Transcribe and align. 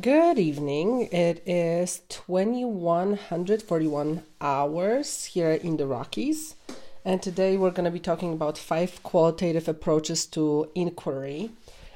Good 0.00 0.38
evening. 0.38 1.08
It 1.10 1.42
is 1.46 2.02
2141 2.10 4.22
hours 4.42 5.24
here 5.24 5.52
in 5.52 5.78
the 5.78 5.86
Rockies. 5.86 6.54
And 7.02 7.22
today 7.22 7.56
we're 7.56 7.70
going 7.70 7.86
to 7.86 7.90
be 7.90 8.00
talking 8.00 8.34
about 8.34 8.58
five 8.58 9.02
qualitative 9.02 9.68
approaches 9.68 10.26
to 10.26 10.70
inquiry. 10.74 11.52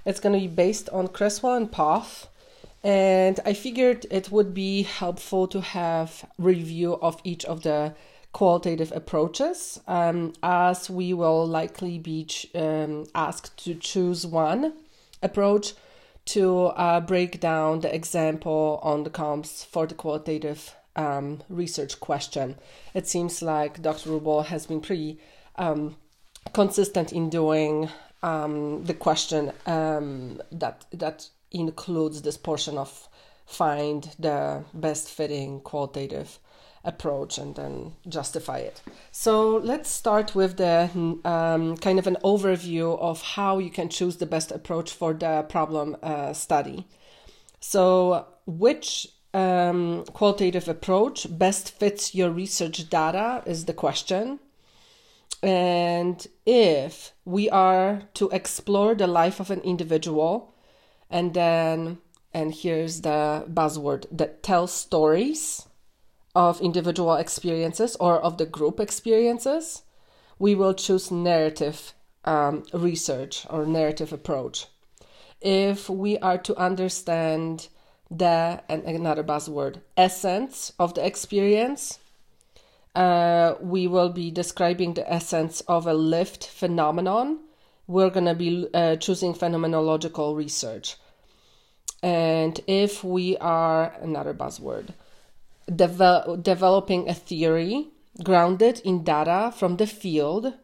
It's 0.06 0.18
going 0.18 0.32
to 0.32 0.40
be 0.40 0.46
based 0.46 0.88
on 0.90 1.08
Creswell 1.08 1.57
and 1.57 1.71
Poth. 1.71 2.29
And 2.82 3.39
I 3.45 3.52
figured 3.52 4.07
it 4.11 4.30
would 4.30 4.55
be 4.55 4.85
helpful 4.85 5.46
to 5.48 5.61
have 5.61 6.25
review 6.39 6.95
of 7.03 7.21
each 7.23 7.45
of 7.45 7.64
the 7.64 7.95
qualitative 8.32 8.93
approaches 8.93 9.79
um, 9.87 10.32
as 10.43 10.89
we 10.89 11.12
will 11.12 11.46
likely 11.46 11.98
be 11.98 12.25
ch- 12.25 12.46
um, 12.55 13.05
asked 13.14 13.62
to 13.64 13.75
choose 13.75 14.27
one 14.27 14.73
approach 15.23 15.75
to 16.30 16.66
uh, 16.66 17.00
break 17.00 17.40
down 17.40 17.80
the 17.80 17.93
example 17.93 18.79
on 18.82 19.02
the 19.02 19.11
comps 19.11 19.64
for 19.64 19.86
the 19.86 19.94
qualitative 19.94 20.76
um, 20.94 21.43
research 21.48 21.98
question. 21.98 22.57
It 22.94 23.08
seems 23.08 23.43
like 23.43 23.82
Dr. 23.82 24.11
Rubel 24.11 24.46
has 24.46 24.66
been 24.66 24.80
pretty 24.80 25.18
um, 25.57 25.96
consistent 26.52 27.12
in 27.12 27.30
doing 27.30 27.88
um, 28.22 28.85
the 28.85 28.94
question 28.94 29.52
um, 29.66 30.40
that 30.52 30.86
that 30.93 31.29
includes 31.50 32.22
this 32.22 32.36
portion 32.36 32.78
of 32.78 33.08
find 33.44 34.14
the 34.19 34.62
best 34.72 35.08
fitting 35.08 35.60
qualitative 35.60 36.38
approach 36.84 37.39
and 37.39 37.56
then 37.56 37.92
justify 38.08 38.58
it. 38.58 38.83
So 39.12 39.56
let's 39.56 39.91
start 39.91 40.34
with 40.34 40.56
the 40.56 40.91
um, 41.25 41.77
kind 41.77 41.98
of 41.98 42.06
an 42.06 42.16
overview 42.25 42.98
of 42.98 43.22
how 43.22 43.58
you 43.58 43.70
can 43.70 43.88
choose 43.88 44.16
the 44.16 44.27
best 44.27 44.50
approach 44.50 44.92
for 44.92 45.12
the 45.12 45.44
problem 45.48 45.97
uh, 46.02 46.33
study. 46.33 46.86
So, 47.61 48.27
which 48.47 49.06
um, 49.34 50.05
qualitative 50.14 50.68
approach 50.68 51.27
best 51.38 51.78
fits 51.78 52.14
your 52.14 52.30
research 52.30 52.88
data 52.88 53.42
is 53.44 53.66
the 53.66 53.74
question. 53.74 54.40
And 55.42 56.27
if 56.46 57.12
we 57.24 57.48
are 57.50 58.02
to 58.14 58.28
explore 58.30 58.94
the 58.94 59.06
life 59.06 59.40
of 59.40 59.50
an 59.50 59.60
individual, 59.60 60.55
and 61.10 61.34
then, 61.34 61.98
and 62.33 62.55
here's 62.55 63.02
the 63.02 63.44
buzzword 63.48 64.06
that 64.10 64.42
tells 64.42 64.72
stories 64.72 65.66
of 66.34 66.61
individual 66.61 67.14
experiences 67.14 67.97
or 67.97 68.20
of 68.20 68.39
the 68.39 68.47
group 68.47 68.81
experiences, 68.81 69.83
we 70.39 70.55
will 70.55 70.75
choose 70.75 71.11
narrative 71.11 71.92
um, 72.25 72.62
research 72.73 73.47
or 73.50 73.67
narrative 73.67 74.12
approach. 74.12 74.67
If 75.41 75.89
we 75.89 76.19
are 76.19 76.39
to 76.39 76.56
understand 76.56 77.69
the, 78.11 78.62
and 78.69 78.83
another 78.84 79.25
buzzword, 79.25 79.81
essence 79.97 80.73
of 80.78 80.95
the 80.95 81.06
experience, 81.06 81.98
uh, 82.95 83.55
we 83.61 83.86
will 83.86 84.11
be 84.11 84.31
describing 84.31 84.95
the 84.95 85.11
essence 85.11 85.61
of 85.62 85.86
a 85.86 85.95
lived 85.95 86.45
phenomenon. 86.45 87.39
We're 87.86 88.11
going 88.11 88.27
to 88.27 88.34
be 88.34 88.69
uh, 88.75 88.97
choosing 88.97 89.34
phenomenological 89.34 90.36
research. 90.36 90.97
And 92.03 92.58
if 92.67 93.05
we 93.05 93.36
are, 93.39 93.95
another 94.01 94.34
buzzword, 94.34 94.95
devel- 95.70 96.42
developing 96.42 97.08
a 97.08 97.14
theory 97.14 97.88
grounded 98.22 98.80
in 98.84 99.04
data 99.04 99.52
from 99.56 99.77
the 99.77 99.86
field. 99.86 100.54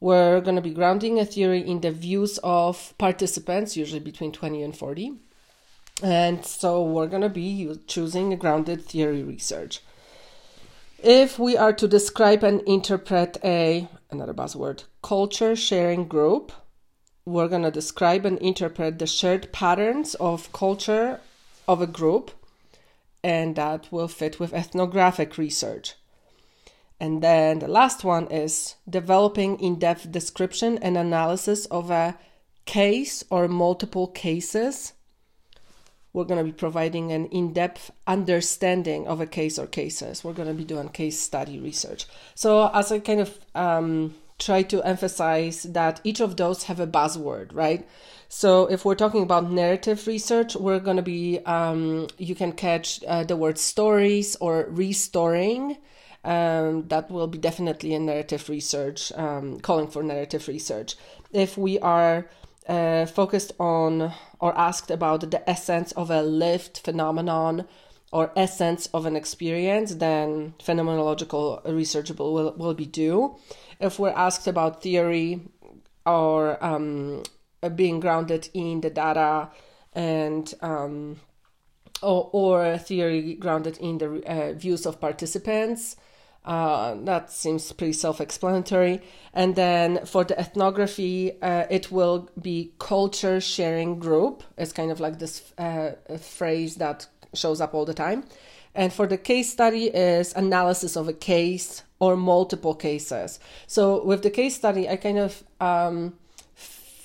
We're 0.00 0.40
going 0.40 0.56
to 0.56 0.62
be 0.62 0.74
grounding 0.74 1.18
a 1.18 1.24
theory 1.24 1.60
in 1.60 1.80
the 1.80 1.90
views 1.90 2.38
of 2.44 2.94
participants, 2.98 3.76
usually 3.76 4.00
between 4.00 4.32
20 4.32 4.62
and 4.62 4.76
40. 4.76 5.14
And 6.02 6.44
so 6.44 6.82
we're 6.82 7.06
going 7.06 7.22
to 7.22 7.30
be 7.30 7.74
choosing 7.86 8.32
a 8.32 8.36
grounded 8.36 8.84
theory 8.84 9.22
research. 9.22 9.80
If 11.02 11.38
we 11.38 11.56
are 11.56 11.72
to 11.72 11.88
describe 11.88 12.42
and 12.42 12.60
interpret 12.62 13.38
a, 13.42 13.88
another 14.10 14.34
buzzword, 14.34 14.84
culture 15.02 15.56
sharing 15.56 16.08
group, 16.08 16.52
we're 17.24 17.48
going 17.48 17.62
to 17.62 17.70
describe 17.70 18.24
and 18.24 18.38
interpret 18.38 18.98
the 18.98 19.06
shared 19.06 19.52
patterns 19.52 20.14
of 20.16 20.52
culture 20.52 21.20
of 21.66 21.80
a 21.80 21.86
group 21.86 22.30
and 23.26 23.56
that 23.56 23.90
will 23.90 24.06
fit 24.06 24.38
with 24.38 24.54
ethnographic 24.54 25.36
research. 25.36 25.96
And 27.00 27.20
then 27.20 27.58
the 27.58 27.66
last 27.66 28.04
one 28.04 28.28
is 28.28 28.76
developing 28.88 29.58
in 29.58 29.80
depth 29.80 30.12
description 30.12 30.78
and 30.78 30.96
analysis 30.96 31.66
of 31.66 31.90
a 31.90 32.16
case 32.66 33.24
or 33.28 33.48
multiple 33.48 34.06
cases. 34.06 34.92
We're 36.12 36.24
going 36.24 36.38
to 36.38 36.52
be 36.52 36.56
providing 36.56 37.10
an 37.10 37.26
in 37.26 37.52
depth 37.52 37.90
understanding 38.06 39.08
of 39.08 39.20
a 39.20 39.26
case 39.26 39.58
or 39.58 39.66
cases. 39.66 40.22
We're 40.22 40.32
going 40.32 40.48
to 40.48 40.54
be 40.54 40.64
doing 40.64 40.88
case 40.90 41.18
study 41.18 41.58
research. 41.58 42.06
So, 42.36 42.70
as 42.72 42.92
I 42.92 43.00
kind 43.00 43.20
of 43.20 43.38
um, 43.56 44.14
try 44.38 44.62
to 44.62 44.82
emphasize 44.84 45.64
that 45.64 46.00
each 46.04 46.20
of 46.20 46.36
those 46.36 46.64
have 46.64 46.78
a 46.78 46.86
buzzword, 46.86 47.52
right? 47.52 47.88
So 48.28 48.66
if 48.66 48.84
we're 48.84 48.96
talking 48.96 49.22
about 49.22 49.50
narrative 49.50 50.06
research, 50.06 50.56
we're 50.56 50.80
going 50.80 50.96
to 50.96 51.02
be, 51.02 51.38
um, 51.46 52.08
you 52.18 52.34
can 52.34 52.52
catch 52.52 53.02
uh, 53.04 53.24
the 53.24 53.36
word 53.36 53.58
stories 53.58 54.36
or 54.36 54.66
restorying. 54.68 55.78
Um, 56.24 56.88
that 56.88 57.08
will 57.08 57.28
be 57.28 57.38
definitely 57.38 57.94
a 57.94 58.00
narrative 58.00 58.48
research, 58.48 59.12
um, 59.12 59.60
calling 59.60 59.86
for 59.86 60.02
narrative 60.02 60.48
research. 60.48 60.96
If 61.32 61.56
we 61.56 61.78
are 61.78 62.28
uh, 62.68 63.06
focused 63.06 63.52
on 63.60 64.12
or 64.40 64.58
asked 64.58 64.90
about 64.90 65.30
the 65.30 65.48
essence 65.48 65.92
of 65.92 66.10
a 66.10 66.22
lived 66.22 66.78
phenomenon 66.78 67.66
or 68.12 68.32
essence 68.34 68.86
of 68.92 69.06
an 69.06 69.14
experience, 69.14 69.94
then 69.94 70.54
phenomenological 70.58 71.62
research 71.72 72.10
will, 72.10 72.54
will 72.56 72.74
be 72.74 72.86
due. 72.86 73.36
If 73.78 74.00
we're 74.00 74.10
asked 74.10 74.48
about 74.48 74.82
theory 74.82 75.42
or 76.04 76.62
um, 76.64 77.22
being 77.74 78.00
grounded 78.00 78.48
in 78.54 78.80
the 78.80 78.90
data 78.90 79.50
and 79.92 80.52
um, 80.60 81.16
or, 82.02 82.30
or 82.32 82.78
theory 82.78 83.34
grounded 83.34 83.78
in 83.78 83.98
the 83.98 84.22
uh, 84.26 84.52
views 84.52 84.86
of 84.86 85.00
participants. 85.00 85.96
Uh, 86.44 86.94
that 87.02 87.30
seems 87.32 87.72
pretty 87.72 87.92
self-explanatory. 87.92 89.00
And 89.34 89.56
then 89.56 90.06
for 90.06 90.22
the 90.22 90.38
ethnography, 90.38 91.32
uh, 91.42 91.66
it 91.68 91.90
will 91.90 92.30
be 92.40 92.72
culture 92.78 93.40
sharing 93.40 93.98
group. 93.98 94.44
It's 94.56 94.72
kind 94.72 94.92
of 94.92 95.00
like 95.00 95.18
this 95.18 95.52
uh, 95.58 95.92
phrase 96.20 96.76
that 96.76 97.08
shows 97.34 97.60
up 97.60 97.74
all 97.74 97.84
the 97.84 97.94
time. 97.94 98.24
And 98.76 98.92
for 98.92 99.06
the 99.08 99.18
case 99.18 99.50
study 99.50 99.86
is 99.86 100.34
analysis 100.34 100.96
of 100.96 101.08
a 101.08 101.12
case 101.12 101.82
or 101.98 102.16
multiple 102.16 102.74
cases. 102.74 103.40
So 103.66 104.04
with 104.04 104.22
the 104.22 104.30
case 104.30 104.54
study, 104.54 104.88
I 104.88 104.96
kind 104.96 105.18
of 105.18 105.42
um, 105.60 106.14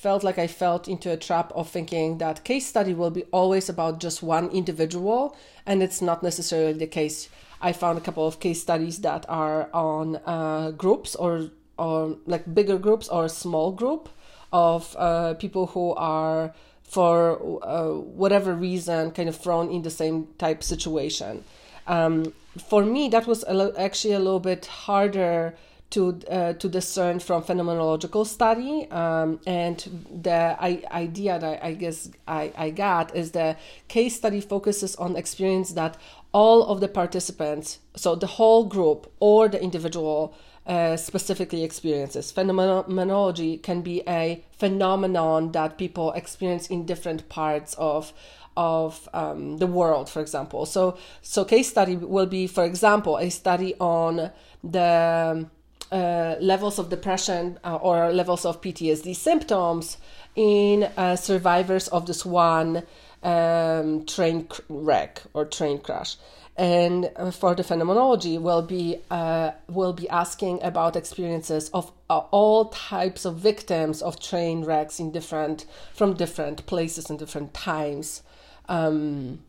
felt 0.02 0.24
like 0.24 0.40
I 0.40 0.48
felt 0.48 0.88
into 0.88 1.12
a 1.12 1.18
trap 1.18 1.52
of 1.54 1.70
thinking 1.70 2.18
that 2.18 2.44
case 2.44 2.66
study 2.66 2.92
will 2.92 3.12
be 3.12 3.24
always 3.32 3.70
about 3.70 4.00
just 4.00 4.24
one 4.24 4.50
individual, 4.50 5.38
and 5.68 5.84
it's 5.84 6.02
not 6.02 6.24
necessarily 6.24 6.74
the 6.74 6.88
case. 6.88 7.30
I 7.62 7.72
found 7.72 8.00
a 8.00 8.02
couple 8.02 8.26
of 8.26 8.40
case 8.40 8.60
studies 8.60 9.02
that 9.02 9.28
are 9.30 9.70
on 9.74 10.16
uh, 10.26 10.72
groups 10.72 11.16
or 11.16 11.52
or 11.78 12.18
like 12.26 12.52
bigger 12.54 12.80
groups 12.80 13.10
or 13.10 13.26
a 13.26 13.30
small 13.30 13.72
group 13.72 14.10
of 14.52 14.96
uh, 14.98 15.36
people 15.36 15.68
who 15.68 15.94
are 15.94 16.54
for 16.82 17.62
uh, 17.64 17.94
whatever 18.22 18.56
reason 18.56 19.12
kind 19.12 19.30
of 19.30 19.38
thrown 19.38 19.70
in 19.70 19.84
the 19.84 19.90
same 19.90 20.28
type 20.40 20.64
situation. 20.64 21.44
Um, 21.86 22.34
for 22.70 22.84
me, 22.84 23.08
that 23.10 23.28
was 23.28 23.46
a 23.48 23.54
lo- 23.54 23.74
actually 23.78 24.16
a 24.16 24.20
little 24.20 24.40
bit 24.40 24.66
harder 24.66 25.54
to 25.92 26.20
uh, 26.30 26.54
to 26.54 26.68
discern 26.70 27.20
from 27.20 27.44
phenomenological 27.44 28.26
study 28.26 28.90
um, 28.92 29.40
and 29.46 30.06
the 30.24 30.56
I, 30.60 30.84
idea 30.92 31.38
that 31.38 31.64
I 31.64 31.74
guess 31.74 32.10
I, 32.28 32.52
I 32.58 32.70
got 32.72 33.16
is 33.16 33.32
the 33.32 33.58
case 33.88 34.16
study 34.16 34.42
focuses 34.42 34.96
on 34.96 35.16
experience 35.16 35.74
that 35.74 35.98
all 36.32 36.66
of 36.66 36.80
the 36.80 36.88
participants 36.88 37.80
so 37.96 38.16
the 38.16 38.28
whole 38.28 38.66
group 38.66 39.12
or 39.20 39.48
the 39.48 39.62
individual 39.62 40.34
uh, 40.66 40.96
specifically 40.96 41.64
experiences. 41.64 42.32
Phenomenology 42.32 43.58
can 43.58 43.82
be 43.82 44.04
a 44.08 44.44
phenomenon 44.52 45.52
that 45.54 45.78
people 45.78 46.12
experience 46.12 46.68
in 46.68 46.86
different 46.86 47.28
parts 47.30 47.74
of 47.78 48.14
of 48.58 49.08
um, 49.14 49.58
the 49.58 49.68
world 49.68 50.10
for 50.10 50.22
example. 50.22 50.66
So 50.66 50.98
so 51.22 51.44
case 51.46 51.70
study 51.70 51.96
will 51.96 52.28
be 52.28 52.48
for 52.48 52.64
example 52.64 53.18
a 53.18 53.30
study 53.30 53.76
on 53.80 54.32
the 54.64 55.48
uh, 55.92 56.36
levels 56.40 56.80
of 56.80 56.90
depression 56.90 57.60
uh, 57.64 57.76
or 57.76 58.12
levels 58.14 58.46
of 58.46 58.62
PTSD 58.62 59.16
symptoms 59.16 59.98
in 60.36 60.84
uh, 60.96 61.16
survivors 61.16 61.88
of 61.90 62.06
this 62.06 62.26
one 62.26 62.84
um, 63.24 64.06
train 64.06 64.48
wreck 64.70 65.22
or 65.34 65.46
train 65.46 65.80
crash. 65.80 66.16
And 66.58 67.10
uh, 67.16 67.32
for 67.32 67.56
the 67.56 67.64
phenomenology, 67.64 68.38
we'll 68.38 68.62
be 68.62 68.98
uh, 69.10 69.52
will 69.68 69.94
be 69.94 70.08
asking 70.10 70.62
about 70.64 70.96
experiences 70.96 71.70
of 71.70 71.92
all 72.10 72.66
types 72.66 73.26
of 73.26 73.38
victims 73.38 74.02
of 74.02 74.20
train 74.20 74.64
wrecks 74.66 75.00
in 75.00 75.12
different 75.12 75.66
from 75.94 76.14
different 76.14 76.66
places 76.66 77.10
and 77.10 77.18
different 77.18 77.54
times. 77.54 78.22
Um, 78.68 79.40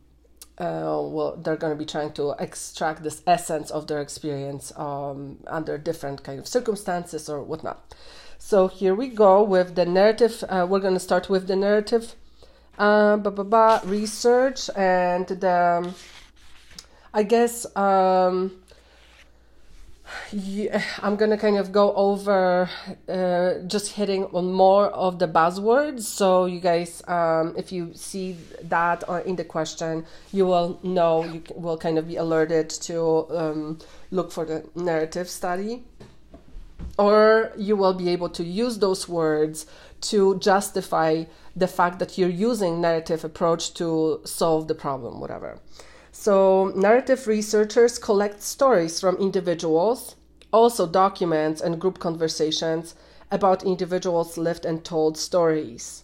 uh, 0.57 0.99
well, 1.01 1.35
they're 1.41 1.57
going 1.57 1.73
to 1.73 1.79
be 1.79 1.85
trying 1.85 2.13
to 2.13 2.35
extract 2.39 3.03
this 3.03 3.21
essence 3.25 3.71
of 3.71 3.87
their 3.87 4.01
experience 4.01 4.71
um, 4.77 5.37
under 5.47 5.77
different 5.77 6.23
kind 6.23 6.39
of 6.39 6.47
circumstances 6.47 7.29
or 7.29 7.41
whatnot. 7.41 7.93
So 8.37 8.67
here 8.67 8.93
we 8.93 9.07
go 9.07 9.41
with 9.41 9.75
the 9.75 9.85
narrative. 9.85 10.43
Uh, 10.47 10.67
we're 10.69 10.79
going 10.79 10.93
to 10.93 10.99
start 10.99 11.29
with 11.29 11.47
the 11.47 11.55
narrative 11.55 12.15
uh, 12.77 13.17
bah, 13.17 13.29
bah, 13.29 13.43
bah, 13.43 13.81
research 13.85 14.69
and 14.75 15.27
the, 15.27 15.93
I 17.13 17.23
guess, 17.23 17.65
um, 17.75 18.62
I'm 21.01 21.15
gonna 21.15 21.37
kind 21.37 21.57
of 21.57 21.71
go 21.71 21.93
over 21.93 22.69
uh, 23.07 23.65
just 23.67 23.93
hitting 23.93 24.25
on 24.25 24.51
more 24.51 24.87
of 24.87 25.19
the 25.19 25.27
buzzwords. 25.27 26.03
So 26.03 26.45
you 26.45 26.59
guys, 26.59 27.03
um, 27.07 27.53
if 27.57 27.71
you 27.71 27.93
see 27.93 28.37
that 28.63 29.03
in 29.25 29.35
the 29.35 29.43
question, 29.43 30.05
you 30.31 30.45
will 30.45 30.79
know 30.83 31.23
you 31.23 31.43
will 31.55 31.77
kind 31.77 31.97
of 31.97 32.07
be 32.07 32.15
alerted 32.15 32.69
to 32.69 33.27
um, 33.29 33.79
look 34.11 34.31
for 34.31 34.45
the 34.45 34.67
narrative 34.75 35.29
study, 35.29 35.83
or 36.97 37.51
you 37.57 37.75
will 37.75 37.93
be 37.93 38.09
able 38.09 38.29
to 38.29 38.43
use 38.43 38.79
those 38.79 39.07
words 39.07 39.65
to 40.01 40.37
justify 40.39 41.23
the 41.55 41.67
fact 41.67 41.99
that 41.99 42.17
you're 42.17 42.29
using 42.29 42.81
narrative 42.81 43.23
approach 43.23 43.73
to 43.75 44.19
solve 44.25 44.67
the 44.67 44.75
problem, 44.75 45.19
whatever. 45.19 45.59
So, 46.15 46.71
narrative 46.75 47.25
researchers 47.25 47.97
collect 47.97 48.43
stories 48.43 48.99
from 48.99 49.17
individuals, 49.17 50.15
also 50.53 50.85
documents 50.85 51.59
and 51.59 51.81
group 51.81 51.97
conversations 51.97 52.93
about 53.31 53.63
individuals' 53.63 54.37
lived 54.37 54.63
and 54.63 54.85
told 54.85 55.17
stories. 55.17 56.03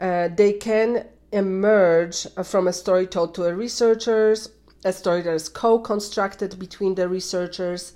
Uh, 0.00 0.28
they 0.34 0.54
can 0.54 1.04
emerge 1.30 2.26
from 2.42 2.66
a 2.66 2.72
story 2.72 3.06
told 3.06 3.34
to 3.34 3.44
a 3.44 3.54
researchers, 3.54 4.48
a 4.82 4.94
story 4.94 5.20
that 5.20 5.34
is 5.34 5.50
co-constructed 5.50 6.58
between 6.58 6.94
the 6.94 7.06
researchers 7.06 7.92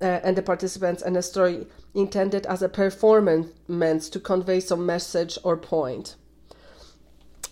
uh, 0.00 0.04
and 0.24 0.36
the 0.36 0.42
participants, 0.42 1.00
and 1.00 1.16
a 1.16 1.22
story 1.22 1.68
intended 1.94 2.44
as 2.46 2.60
a 2.60 2.68
performance 2.68 4.08
to 4.08 4.18
convey 4.18 4.58
some 4.58 4.84
message 4.84 5.38
or 5.44 5.56
point. 5.56 6.16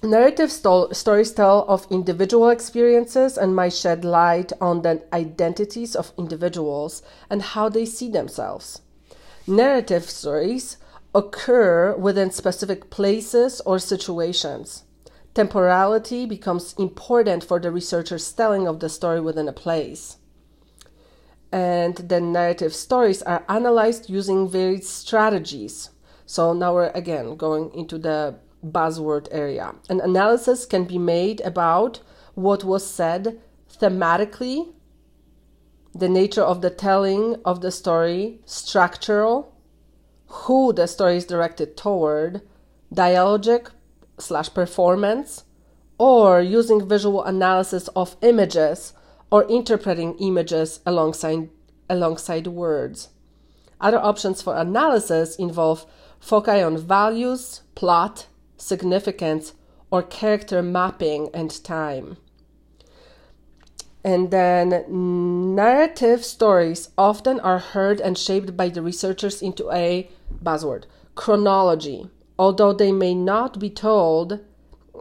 Narrative 0.02 0.50
sto- 0.50 0.90
stories 0.92 1.30
tell 1.30 1.66
of 1.68 1.86
individual 1.90 2.48
experiences 2.48 3.36
and 3.36 3.54
might 3.54 3.74
shed 3.74 4.02
light 4.02 4.50
on 4.58 4.80
the 4.80 5.02
identities 5.12 5.94
of 5.94 6.12
individuals 6.16 7.02
and 7.28 7.42
how 7.42 7.68
they 7.68 7.84
see 7.84 8.08
themselves. 8.08 8.80
Narrative 9.46 10.08
stories 10.08 10.78
occur 11.14 11.94
within 11.96 12.30
specific 12.30 12.88
places 12.88 13.60
or 13.66 13.78
situations. 13.78 14.84
Temporality 15.34 16.24
becomes 16.24 16.72
important 16.78 17.44
for 17.44 17.60
the 17.60 17.70
researcher's 17.70 18.32
telling 18.32 18.66
of 18.66 18.80
the 18.80 18.88
story 18.88 19.20
within 19.20 19.48
a 19.48 19.52
place. 19.52 20.16
And 21.52 21.96
the 21.96 22.22
narrative 22.22 22.74
stories 22.74 23.20
are 23.22 23.44
analyzed 23.50 24.08
using 24.08 24.48
various 24.48 24.88
strategies. 24.88 25.90
So 26.24 26.54
now 26.54 26.74
we're 26.74 26.90
again 26.90 27.36
going 27.36 27.74
into 27.74 27.98
the 27.98 28.36
buzzword 28.64 29.28
area. 29.30 29.74
An 29.88 30.00
analysis 30.00 30.66
can 30.66 30.84
be 30.84 30.98
made 30.98 31.40
about 31.42 32.00
what 32.34 32.64
was 32.64 32.86
said 32.86 33.40
thematically, 33.80 34.72
the 35.94 36.08
nature 36.08 36.42
of 36.42 36.60
the 36.60 36.70
telling 36.70 37.36
of 37.44 37.60
the 37.60 37.70
story, 37.70 38.40
structural, 38.44 39.54
who 40.26 40.72
the 40.72 40.86
story 40.86 41.16
is 41.16 41.24
directed 41.24 41.76
toward, 41.76 42.42
dialogic 42.94 43.70
slash 44.18 44.52
performance, 44.52 45.44
or 45.98 46.40
using 46.40 46.88
visual 46.88 47.22
analysis 47.24 47.88
of 47.88 48.16
images 48.22 48.92
or 49.30 49.44
interpreting 49.48 50.16
images 50.18 50.80
alongside, 50.86 51.50
alongside 51.88 52.46
words. 52.46 53.08
Other 53.80 53.98
options 53.98 54.42
for 54.42 54.56
analysis 54.56 55.36
involve 55.36 55.86
foci 56.18 56.62
on 56.62 56.76
values, 56.78 57.62
plot, 57.74 58.26
significance, 58.60 59.54
or 59.90 60.02
character 60.02 60.62
mapping 60.62 61.30
and 61.34 61.64
time. 61.64 62.16
And 64.04 64.30
then 64.30 64.84
narrative 65.54 66.24
stories 66.24 66.88
often 66.96 67.40
are 67.40 67.58
heard 67.58 68.00
and 68.00 68.16
shaped 68.16 68.56
by 68.56 68.68
the 68.68 68.82
researchers 68.82 69.42
into 69.42 69.70
a 69.70 70.08
buzzword 70.42 70.84
chronology, 71.14 72.08
although 72.38 72.72
they 72.72 72.92
may 72.92 73.14
not 73.14 73.58
be 73.58 73.68
told 73.68 74.40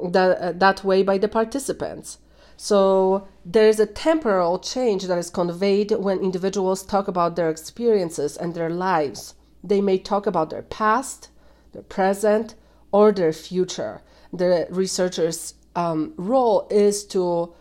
that, 0.03 0.37
uh, 0.37 0.51
that 0.51 0.83
way 0.83 1.01
by 1.03 1.17
the 1.17 1.29
participants. 1.29 2.17
So 2.57 3.25
there 3.45 3.69
is 3.69 3.79
a 3.79 3.85
temporal 3.85 4.59
change 4.59 5.03
that 5.05 5.17
is 5.17 5.29
conveyed 5.29 5.91
when 5.91 6.19
individuals 6.19 6.83
talk 6.83 7.07
about 7.07 7.37
their 7.37 7.49
experiences 7.49 8.35
and 8.35 8.53
their 8.53 8.69
lives. 8.69 9.35
They 9.63 9.79
may 9.79 9.97
talk 9.97 10.27
about 10.27 10.49
their 10.49 10.63
past, 10.63 11.29
their 11.71 11.83
present, 11.83 12.55
or 12.91 13.11
their 13.11 13.33
future. 13.33 14.01
The 14.31 14.67
researcher's 14.69 15.55
um, 15.75 16.13
role 16.17 16.67
is 16.69 17.05
to 17.05 17.53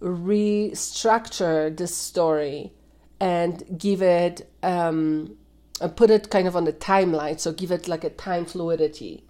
restructure 0.00 1.74
this 1.76 1.96
story 1.96 2.72
and 3.20 3.78
give 3.78 4.02
it 4.02 4.50
um, 4.62 5.36
and 5.80 5.96
put 5.96 6.10
it 6.10 6.28
kind 6.30 6.48
of 6.48 6.56
on 6.56 6.64
the 6.64 6.72
timeline 6.72 7.38
so 7.38 7.52
give 7.52 7.70
it 7.70 7.86
like 7.86 8.02
a 8.02 8.10
time 8.10 8.44
fluidity 8.44 9.22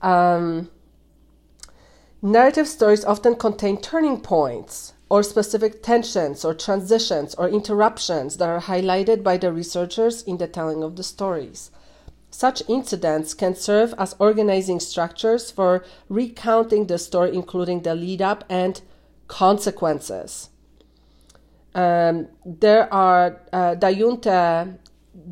um, 0.00 0.70
narrative 2.22 2.66
stories 2.66 3.04
often 3.04 3.34
contain 3.34 3.78
turning 3.78 4.20
points 4.20 4.94
or 5.10 5.22
specific 5.22 5.82
tensions 5.82 6.44
or 6.44 6.54
transitions 6.54 7.34
or 7.34 7.48
interruptions 7.48 8.38
that 8.38 8.48
are 8.48 8.60
highlighted 8.60 9.22
by 9.22 9.36
the 9.36 9.52
researchers 9.52 10.22
in 10.22 10.38
the 10.38 10.48
telling 10.48 10.82
of 10.82 10.96
the 10.96 11.02
stories 11.02 11.70
such 12.34 12.64
incidents 12.68 13.32
can 13.32 13.54
serve 13.54 13.94
as 13.96 14.16
organizing 14.18 14.80
structures 14.80 15.52
for 15.52 15.84
recounting 16.08 16.88
the 16.88 16.98
story, 16.98 17.32
including 17.32 17.82
the 17.82 17.94
lead 17.94 18.20
up 18.20 18.42
and 18.48 18.82
consequences. 19.28 20.48
Um, 21.76 22.26
there 22.44 22.92
are 22.92 23.40
uh, 23.52 23.76
Daiunte 23.76 24.78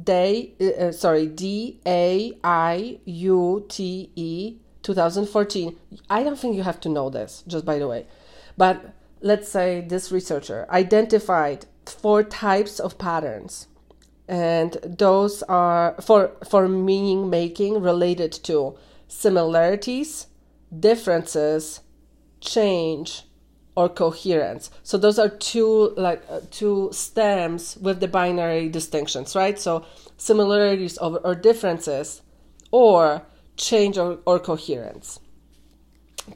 Day, 0.04 0.54
uh, 0.60 0.92
sorry, 0.92 1.26
D 1.26 1.80
A 1.84 2.38
I 2.44 3.00
U 3.04 3.66
T 3.68 4.12
E 4.14 4.56
2014. 4.82 5.76
I 6.08 6.22
don't 6.22 6.38
think 6.38 6.54
you 6.54 6.62
have 6.62 6.80
to 6.82 6.88
know 6.88 7.10
this, 7.10 7.42
just 7.48 7.64
by 7.64 7.80
the 7.80 7.88
way. 7.88 8.06
But 8.56 8.94
let's 9.20 9.48
say 9.48 9.80
this 9.80 10.12
researcher 10.12 10.66
identified 10.70 11.66
four 11.84 12.22
types 12.22 12.78
of 12.78 12.96
patterns 12.96 13.66
and 14.28 14.72
those 14.84 15.42
are 15.44 15.94
for 16.00 16.32
for 16.48 16.68
meaning 16.68 17.28
making 17.28 17.80
related 17.80 18.32
to 18.32 18.76
similarities 19.08 20.26
differences 20.78 21.80
change 22.40 23.24
or 23.74 23.88
coherence. 23.88 24.70
So 24.82 24.98
those 24.98 25.18
are 25.18 25.28
two 25.28 25.94
like 25.96 26.22
uh, 26.28 26.40
two 26.50 26.90
stems 26.92 27.76
with 27.78 28.00
the 28.00 28.08
binary 28.08 28.68
distinctions 28.68 29.34
right? 29.34 29.58
So 29.58 29.84
similarities 30.16 30.98
or, 30.98 31.18
or 31.20 31.34
differences 31.34 32.22
or 32.70 33.22
change 33.56 33.98
or, 33.98 34.18
or 34.24 34.38
coherence. 34.38 35.20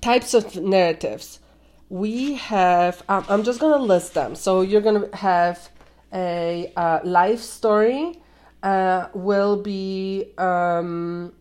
Types 0.01 0.35
of 0.35 0.57
narratives. 0.57 1.41
We 1.89 2.35
have 2.35 3.05
um, 3.09 3.25
i'm 3.29 3.45
just 3.45 3.61
to 3.79 3.83
list 3.83 4.15
them. 4.15 4.35
So 4.35 4.63
you're 4.63 4.81
to 5.09 5.17
have 5.17 5.71
a 6.13 7.01
life 7.05 7.41
story 7.41 8.21
uh, 8.63 9.09
will 9.15 9.63
be 9.63 10.33
um, 10.39 11.33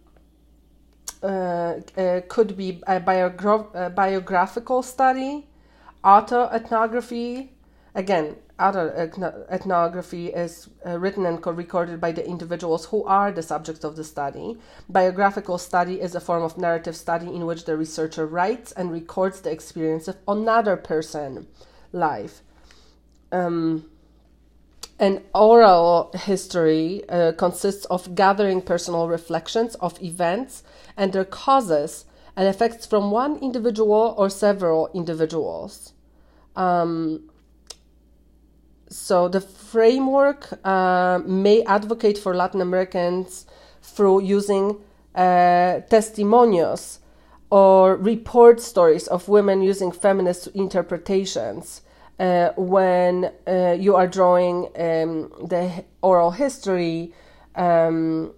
uh, 1.24 1.80
uh 1.98 2.22
could 2.28 2.56
be 2.56 2.82
a, 2.88 3.00
biogra- 3.00 3.74
a 3.74 3.90
biographical 3.90 4.84
study, 4.84 5.48
autoethnography. 6.04 7.50
Again, 7.96 8.36
autoethnography 8.60 10.36
is 10.36 10.70
uh, 10.86 11.00
written 11.00 11.26
and 11.26 11.46
recorded 11.46 12.00
by 12.00 12.12
the 12.12 12.26
individuals 12.28 12.86
who 12.86 13.04
are 13.06 13.32
the 13.32 13.42
subjects 13.42 13.84
of 13.84 13.96
the 13.96 14.04
study. 14.04 14.58
Biographical 14.90 15.58
study 15.58 16.02
is 16.02 16.14
a 16.14 16.20
form 16.20 16.44
of 16.44 16.58
narrative 16.58 16.96
study 16.96 17.28
in 17.28 17.46
which 17.46 17.66
the 17.66 17.78
researcher 17.78 18.26
writes 18.26 18.72
and 18.74 18.92
records 18.92 19.42
the 19.42 19.52
experience 19.52 20.08
of 20.08 20.18
another 20.28 20.76
person' 20.76 21.48
life. 21.92 22.42
Um, 23.32 23.86
an 25.00 25.22
oral 25.34 26.12
history 26.14 27.04
uh, 27.10 27.34
consists 27.34 27.86
of 27.86 28.16
gathering 28.16 28.62
personal 28.62 29.08
reflections 29.08 29.76
of 29.76 30.02
events 30.02 30.64
and 30.96 31.12
their 31.12 31.26
causes 31.26 32.06
and 32.36 32.48
effects 32.48 32.86
from 32.86 33.12
one 33.12 33.38
individual 33.40 34.16
or 34.18 34.30
several 34.30 34.90
individuals. 34.94 35.94
Um, 36.56 37.30
so 38.90 39.28
the 39.28 39.42
framework 39.42 40.60
uh, 40.66 41.20
may 41.26 41.64
advocate 41.64 42.18
for 42.18 42.36
Latin 42.36 42.62
Americans 42.62 43.46
through 43.82 44.22
using 44.22 44.78
uh, 45.14 45.82
testimonios 45.90 47.00
or 47.50 47.96
report 47.98 48.62
stories 48.62 49.08
of 49.08 49.28
women 49.28 49.62
using 49.62 49.92
feminist 49.92 50.48
interpretations 50.48 51.82
uh, 52.20 52.50
when 52.56 53.32
uh, 53.48 53.76
you 53.78 53.96
are 53.96 54.08
drawing 54.08 54.68
um, 54.78 55.32
the 55.48 55.84
oral 56.02 56.32
history, 56.32 57.14
um, 57.56 58.34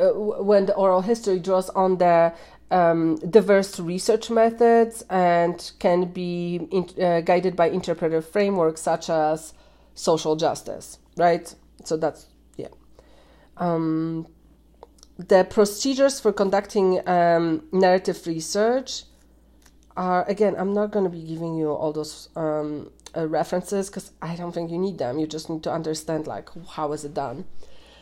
uh, 0.00 0.06
when 0.08 0.66
the 0.66 0.74
oral 0.74 1.02
history 1.02 1.38
draws 1.38 1.70
on 1.70 1.98
the 1.98 2.32
um, 2.72 3.16
diverse 3.16 3.78
research 3.78 4.30
methods 4.30 5.04
and 5.10 5.72
can 5.78 6.06
be 6.06 6.66
in, 6.70 6.88
uh, 7.02 7.20
guided 7.20 7.54
by 7.54 7.68
interpretive 7.68 8.26
frameworks 8.26 8.80
such 8.80 9.10
as 9.10 9.52
social 9.94 10.34
justice, 10.36 10.98
right? 11.16 11.54
So 11.84 11.96
that's, 11.96 12.26
yeah. 12.56 12.68
Um, 13.58 14.26
the 15.18 15.44
procedures 15.44 16.18
for 16.18 16.32
conducting 16.32 17.06
um, 17.06 17.64
narrative 17.70 18.26
research 18.26 19.04
are, 19.96 20.28
again, 20.28 20.54
I'm 20.56 20.72
not 20.72 20.90
going 20.90 21.04
to 21.04 21.10
be 21.10 21.22
giving 21.22 21.54
you 21.54 21.70
all 21.70 21.92
those 21.92 22.30
um, 22.34 22.90
uh, 23.16 23.26
references 23.28 23.88
because 23.88 24.12
I 24.20 24.36
don't 24.36 24.52
think 24.52 24.70
you 24.70 24.78
need 24.78 24.98
them. 24.98 25.18
You 25.18 25.26
just 25.26 25.50
need 25.50 25.62
to 25.64 25.72
understand, 25.72 26.26
like, 26.26 26.48
how 26.70 26.92
is 26.92 27.04
it 27.04 27.14
done. 27.14 27.44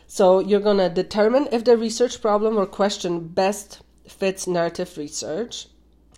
So 0.07 0.41
you're 0.41 0.61
to 0.79 0.89
determine 0.89 1.49
if 1.53 1.65
the 1.65 1.77
research 1.77 2.21
problem 2.21 2.57
or 2.57 2.67
question 2.67 3.29
best 3.29 3.81
fits 4.09 4.47
narrative 4.47 4.97
research. 4.97 5.69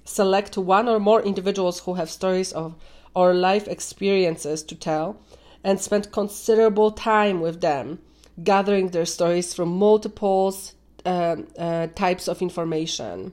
Select 0.04 0.56
one 0.56 0.88
or 0.88 0.98
more 0.98 1.22
individuals 1.22 1.80
who 1.80 1.94
have 1.94 2.10
stories 2.10 2.52
of 2.52 2.74
or 3.14 3.34
life 3.34 3.68
experiences 3.68 4.62
to 4.62 4.74
tell 4.74 5.20
and 5.62 5.80
spend 5.80 6.10
considerable 6.10 6.90
time 6.90 7.40
with 7.40 7.60
them, 7.60 7.98
gathering 8.42 8.88
their 8.88 9.04
stories 9.04 9.54
from 9.54 9.68
multiple 9.68 10.56
uh, 11.04 11.36
uh, 11.58 11.86
types 11.88 12.28
of 12.28 12.40
information. 12.40 13.32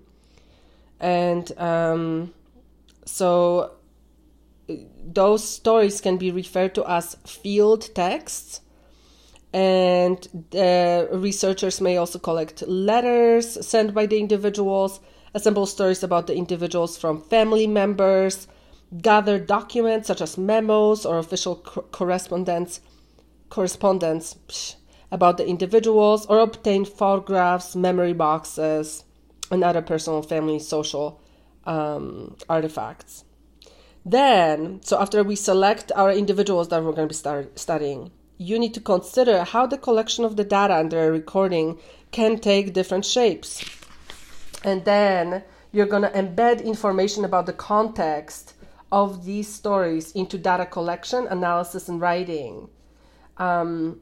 And 0.99 1.57
um, 1.57 2.33
so 3.05 3.71
those 5.03 5.47
stories 5.47 6.01
can 6.01 6.17
be 6.17 6.31
referred 6.31 6.75
to 6.75 6.89
as 6.89 7.15
field 7.25 7.93
texts 7.95 8.61
and 9.53 10.27
the 10.51 11.09
researchers 11.11 11.81
may 11.81 11.97
also 11.97 12.19
collect 12.19 12.61
letters 12.67 13.65
sent 13.65 13.93
by 13.93 14.05
the 14.05 14.19
individuals, 14.19 14.99
assemble 15.33 15.65
stories 15.65 16.03
about 16.03 16.27
the 16.27 16.35
individuals 16.35 16.97
from 16.97 17.21
family 17.21 17.65
members, 17.65 18.47
gather 19.01 19.39
documents 19.39 20.07
such 20.07 20.21
as 20.21 20.37
memos 20.37 21.05
or 21.05 21.17
official 21.17 21.55
correspondence, 21.55 22.81
correspondence 23.49 24.35
psh, 24.47 24.75
about 25.11 25.37
the 25.37 25.47
individuals, 25.47 26.27
or 26.27 26.39
obtain 26.39 26.85
photographs, 26.85 27.75
memory 27.75 28.13
boxes, 28.13 29.03
and 29.49 29.63
other 29.63 29.81
personal, 29.81 30.21
family, 30.21 30.59
social 30.59 31.19
um, 31.65 32.35
artifacts. 32.47 33.23
Then, 34.05 34.81
so 34.83 34.99
after 34.99 35.23
we 35.23 35.35
select 35.35 35.91
our 35.95 36.11
individuals 36.11 36.69
that 36.69 36.83
we're 36.83 36.93
going 36.93 37.07
to 37.07 37.13
be 37.13 37.15
start, 37.15 37.59
studying, 37.59 38.11
you 38.37 38.57
need 38.57 38.73
to 38.73 38.79
consider 38.79 39.43
how 39.43 39.67
the 39.67 39.77
collection 39.77 40.23
of 40.23 40.37
the 40.37 40.43
data 40.43 40.75
and 40.75 40.91
the 40.91 41.11
recording 41.11 41.77
can 42.11 42.39
take 42.39 42.73
different 42.73 43.05
shapes. 43.05 43.63
And 44.63 44.85
then 44.85 45.43
you're 45.71 45.85
going 45.85 46.03
to 46.03 46.09
embed 46.09 46.63
information 46.63 47.25
about 47.25 47.45
the 47.45 47.53
context 47.53 48.53
of 48.91 49.25
these 49.25 49.53
stories 49.53 50.11
into 50.13 50.37
data 50.37 50.65
collection, 50.65 51.27
analysis, 51.27 51.87
and 51.89 52.01
writing. 52.01 52.69
Um, 53.37 53.99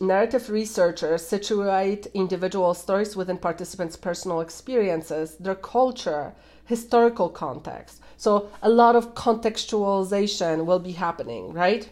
narrative 0.00 0.48
researchers 0.48 1.26
situate 1.26 2.06
individual 2.14 2.74
stories 2.74 3.16
within 3.16 3.38
participants' 3.38 3.96
personal 3.96 4.40
experiences, 4.40 5.36
their 5.36 5.54
culture, 5.54 6.34
historical 6.68 7.30
context. 7.30 8.02
So, 8.18 8.50
a 8.62 8.68
lot 8.68 8.94
of 8.94 9.14
contextualization 9.14 10.66
will 10.66 10.78
be 10.78 10.92
happening, 10.92 11.52
right? 11.52 11.90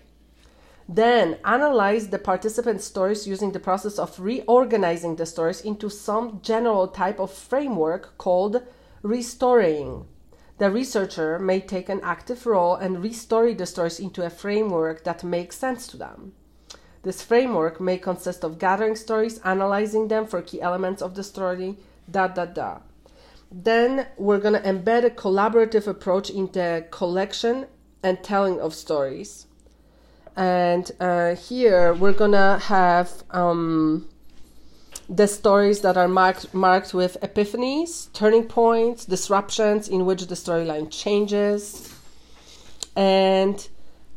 Then 0.88 1.38
analyze 1.44 2.08
the 2.08 2.18
participant 2.18 2.82
stories 2.82 3.26
using 3.26 3.52
the 3.52 3.58
process 3.58 3.98
of 3.98 4.20
reorganizing 4.20 5.16
the 5.16 5.26
stories 5.26 5.62
into 5.62 5.88
some 5.88 6.40
general 6.42 6.88
type 6.88 7.18
of 7.18 7.32
framework 7.32 8.16
called 8.18 8.62
restorying. 9.02 10.06
The 10.58 10.70
researcher 10.70 11.38
may 11.38 11.60
take 11.60 11.88
an 11.88 12.00
active 12.02 12.46
role 12.46 12.76
and 12.76 13.02
restore 13.02 13.52
the 13.52 13.66
stories 13.66 13.98
into 13.98 14.24
a 14.24 14.30
framework 14.30 15.04
that 15.04 15.24
makes 15.24 15.58
sense 15.58 15.86
to 15.88 15.96
them. 15.96 16.32
This 17.02 17.22
framework 17.22 17.80
may 17.80 17.98
consist 17.98 18.44
of 18.44 18.58
gathering 18.58 18.96
stories, 18.96 19.38
analyzing 19.44 20.08
them 20.08 20.26
for 20.26 20.42
key 20.42 20.60
elements 20.60 21.02
of 21.02 21.14
the 21.14 21.22
story, 21.22 21.76
da 22.10 22.28
da 22.28 22.44
da. 22.44 22.78
Then 23.50 24.06
we're 24.16 24.38
going 24.38 24.54
to 24.54 24.68
embed 24.68 25.04
a 25.04 25.10
collaborative 25.10 25.86
approach 25.86 26.30
into 26.30 26.84
collection 26.90 27.66
and 28.02 28.22
telling 28.22 28.60
of 28.60 28.74
stories. 28.74 29.46
And 30.36 30.90
uh, 31.00 31.34
here 31.34 31.94
we're 31.94 32.12
gonna 32.12 32.58
have 32.58 33.24
um, 33.30 34.06
the 35.08 35.26
stories 35.26 35.80
that 35.80 35.96
are 35.96 36.08
marked 36.08 36.52
marked 36.52 36.92
with 36.92 37.16
epiphanies, 37.22 38.12
turning 38.12 38.44
points, 38.44 39.06
disruptions 39.06 39.88
in 39.88 40.04
which 40.04 40.26
the 40.26 40.34
storyline 40.34 40.90
changes, 40.90 41.90
and 42.94 43.66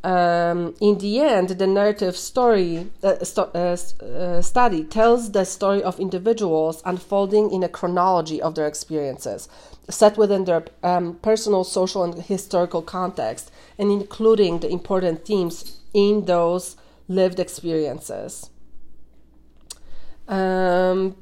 um, 0.03 0.75
in 0.79 0.98
the 1.00 1.20
end, 1.20 1.50
the 1.50 1.68
narrative 1.68 2.15
story 2.15 2.89
uh, 3.03 3.15
uh, 3.38 3.77
uh, 4.01 4.41
study 4.41 4.84
tells 4.86 5.32
the 5.32 5.44
story 5.44 5.84
of 5.84 6.00
individuals 6.00 6.82
unfolding 6.86 7.51
in 7.51 7.63
a 7.63 7.70
chronology 7.70 8.41
of 8.41 8.56
their 8.56 8.68
experiences, 8.68 9.50
set 9.89 10.18
within 10.18 10.46
their 10.46 10.63
um, 10.84 11.15
personal, 11.22 11.65
social, 11.65 12.03
and 12.03 12.13
historical 12.24 12.82
context, 12.82 13.51
and 13.77 13.91
including 13.91 14.60
the 14.60 14.70
important 14.70 15.25
themes 15.25 15.82
in 15.94 16.25
those 16.25 16.77
lived 17.10 17.39
experiences. 17.39 18.50
Um, 20.29 21.18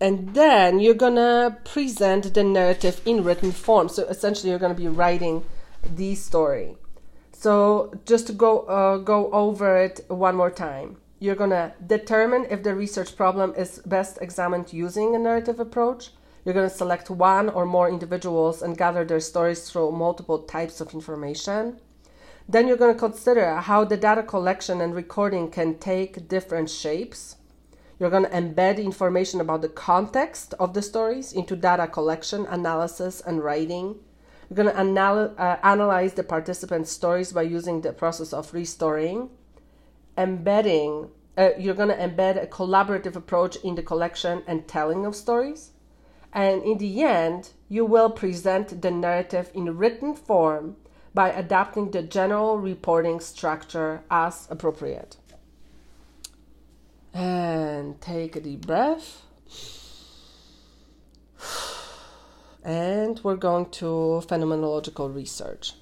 and 0.00 0.34
then 0.34 0.80
you're 0.80 0.94
gonna 0.94 1.58
present 1.64 2.34
the 2.34 2.42
narrative 2.42 3.00
in 3.04 3.22
written 3.22 3.52
form. 3.52 3.88
So 3.88 4.04
essentially, 4.04 4.50
you're 4.50 4.58
gonna 4.58 4.74
be 4.74 4.88
writing 4.88 5.44
the 5.84 6.16
story. 6.16 6.76
So 7.40 7.92
just 8.04 8.26
to 8.26 8.32
go 8.32 8.62
uh, 8.62 8.96
go 8.96 9.30
over 9.30 9.76
it 9.76 10.04
one 10.08 10.34
more 10.34 10.50
time, 10.50 10.96
you're 11.20 11.36
gonna 11.36 11.72
determine 11.86 12.46
if 12.50 12.64
the 12.64 12.74
research 12.74 13.14
problem 13.14 13.54
is 13.56 13.78
best 13.86 14.18
examined 14.20 14.72
using 14.72 15.14
a 15.14 15.20
narrative 15.20 15.60
approach. 15.60 16.10
You're 16.44 16.58
gonna 16.58 16.68
select 16.68 17.10
one 17.10 17.48
or 17.48 17.64
more 17.64 17.88
individuals 17.88 18.60
and 18.60 18.76
gather 18.76 19.04
their 19.04 19.20
stories 19.20 19.70
through 19.70 19.92
multiple 19.92 20.40
types 20.40 20.80
of 20.80 20.92
information. 20.92 21.78
Then 22.48 22.66
you're 22.66 22.76
going 22.78 22.94
to 22.94 22.98
consider 22.98 23.56
how 23.56 23.84
the 23.84 23.98
data 23.98 24.22
collection 24.22 24.80
and 24.80 24.94
recording 24.94 25.50
can 25.50 25.78
take 25.78 26.28
different 26.28 26.70
shapes. 26.70 27.36
You're 27.98 28.10
going 28.10 28.24
to 28.24 28.30
embed 28.30 28.82
information 28.82 29.40
about 29.40 29.60
the 29.60 29.68
context 29.68 30.54
of 30.58 30.72
the 30.72 30.80
stories 30.80 31.34
into 31.34 31.54
data 31.54 31.86
collection, 31.86 32.46
analysis, 32.46 33.20
and 33.20 33.44
writing. 33.44 33.96
You're 34.48 34.56
going 34.56 34.74
to 34.74 34.80
anal- 34.80 35.34
uh, 35.36 35.56
analyze 35.62 36.14
the 36.14 36.22
participants' 36.22 36.90
stories 36.90 37.32
by 37.32 37.42
using 37.42 37.82
the 37.82 37.92
process 37.92 38.32
of 38.32 38.54
restorying. 38.54 39.30
Embedding, 40.16 41.10
uh, 41.36 41.50
you're 41.58 41.74
going 41.74 41.90
to 41.90 41.96
embed 41.96 42.42
a 42.42 42.46
collaborative 42.46 43.14
approach 43.14 43.56
in 43.56 43.74
the 43.74 43.82
collection 43.82 44.42
and 44.46 44.66
telling 44.66 45.04
of 45.04 45.14
stories. 45.14 45.72
And 46.32 46.62
in 46.62 46.78
the 46.78 47.02
end, 47.02 47.50
you 47.68 47.84
will 47.84 48.10
present 48.10 48.82
the 48.82 48.90
narrative 48.90 49.50
in 49.54 49.76
written 49.76 50.14
form 50.14 50.76
by 51.14 51.30
adapting 51.30 51.90
the 51.90 52.02
general 52.02 52.58
reporting 52.58 53.20
structure 53.20 54.02
as 54.10 54.46
appropriate. 54.50 55.16
And 57.12 58.00
take 58.00 58.36
a 58.36 58.40
deep 58.40 58.66
breath. 58.66 59.22
And 62.64 63.20
we're 63.22 63.36
going 63.36 63.70
to 63.70 64.22
phenomenological 64.26 65.14
research. 65.14 65.74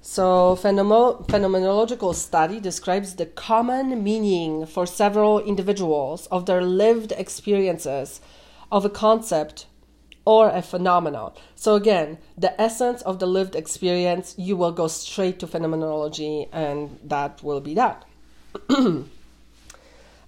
So, 0.00 0.56
phenomenolo- 0.56 1.26
phenomenological 1.26 2.14
study 2.14 2.60
describes 2.60 3.16
the 3.16 3.26
common 3.26 4.02
meaning 4.02 4.64
for 4.64 4.86
several 4.86 5.40
individuals 5.40 6.26
of 6.26 6.46
their 6.46 6.62
lived 6.62 7.12
experiences 7.12 8.20
of 8.70 8.84
a 8.84 8.90
concept 8.90 9.66
or 10.28 10.50
a 10.50 10.60
phenomenon. 10.60 11.32
So 11.56 11.74
again, 11.74 12.18
the 12.36 12.52
essence 12.60 13.00
of 13.00 13.18
the 13.18 13.24
lived 13.26 13.56
experience, 13.56 14.34
you 14.36 14.58
will 14.58 14.72
go 14.72 14.86
straight 14.86 15.38
to 15.38 15.46
phenomenology, 15.46 16.48
and 16.52 16.98
that 17.02 17.42
will 17.42 17.60
be 17.60 17.74
that. 17.74 18.04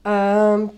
um, 0.06 0.70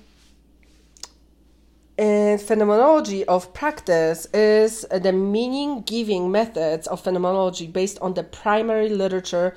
and 2.02 2.40
phenomenology 2.40 3.24
of 3.26 3.54
practice 3.54 4.26
is 4.34 4.84
the 4.90 5.12
meaning 5.12 5.82
giving 5.82 6.32
methods 6.32 6.88
of 6.88 7.00
phenomenology 7.00 7.68
based 7.68 7.96
on 8.00 8.14
the 8.14 8.24
primary 8.24 8.88
literature 8.88 9.56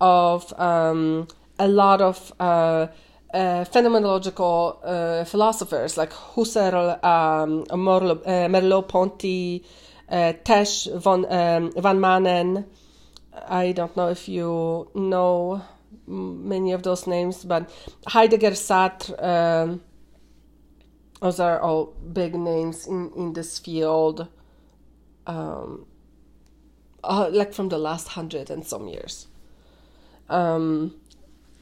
of 0.00 0.52
um, 0.58 1.28
a 1.56 1.68
lot 1.68 2.00
of 2.00 2.32
uh, 2.40 2.88
uh, 3.32 3.64
phenomenological 3.72 4.78
uh, 4.82 5.24
philosophers 5.24 5.96
like 5.96 6.10
Husserl, 6.10 6.98
um, 7.04 7.64
uh, 7.70 7.76
Merleau-Ponty, 7.76 9.64
uh, 10.08 10.32
Tesch 10.44 10.88
von 11.00 11.24
um, 11.26 11.70
van 11.80 12.00
Manen. 12.00 12.64
I 13.48 13.70
don't 13.70 13.96
know 13.96 14.08
if 14.08 14.28
you 14.28 14.90
know 14.96 15.62
many 16.08 16.72
of 16.72 16.82
those 16.82 17.06
names, 17.06 17.44
but 17.44 17.70
Heidegger, 18.08 18.50
Sartre. 18.50 19.14
Um, 19.22 19.80
those 21.24 21.40
are 21.40 21.58
all 21.58 21.86
big 22.12 22.34
names 22.34 22.86
in 22.86 23.10
in 23.16 23.32
this 23.32 23.58
field. 23.58 24.28
Um, 25.26 25.86
uh, 27.02 27.28
like 27.32 27.54
from 27.54 27.70
the 27.70 27.78
last 27.78 28.08
hundred 28.08 28.50
and 28.50 28.64
some 28.66 28.88
years. 28.88 29.26
Um, 30.28 30.94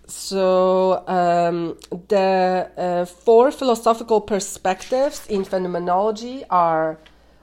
so 0.07 1.07
um, 1.07 1.79
the 2.09 2.71
uh, 2.77 3.05
four 3.05 3.53
philosophical 3.53 4.21
perspectives 4.21 5.27
in 5.29 5.45
phenomenology 5.45 6.45
are 6.51 6.99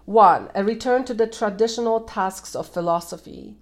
one, 0.05 0.49
a 0.55 0.63
return 0.63 1.05
to 1.05 1.13
the 1.13 1.27
traditional 1.27 2.01
tasks 2.01 2.53
of 2.55 2.67
philosophy. 2.67 3.55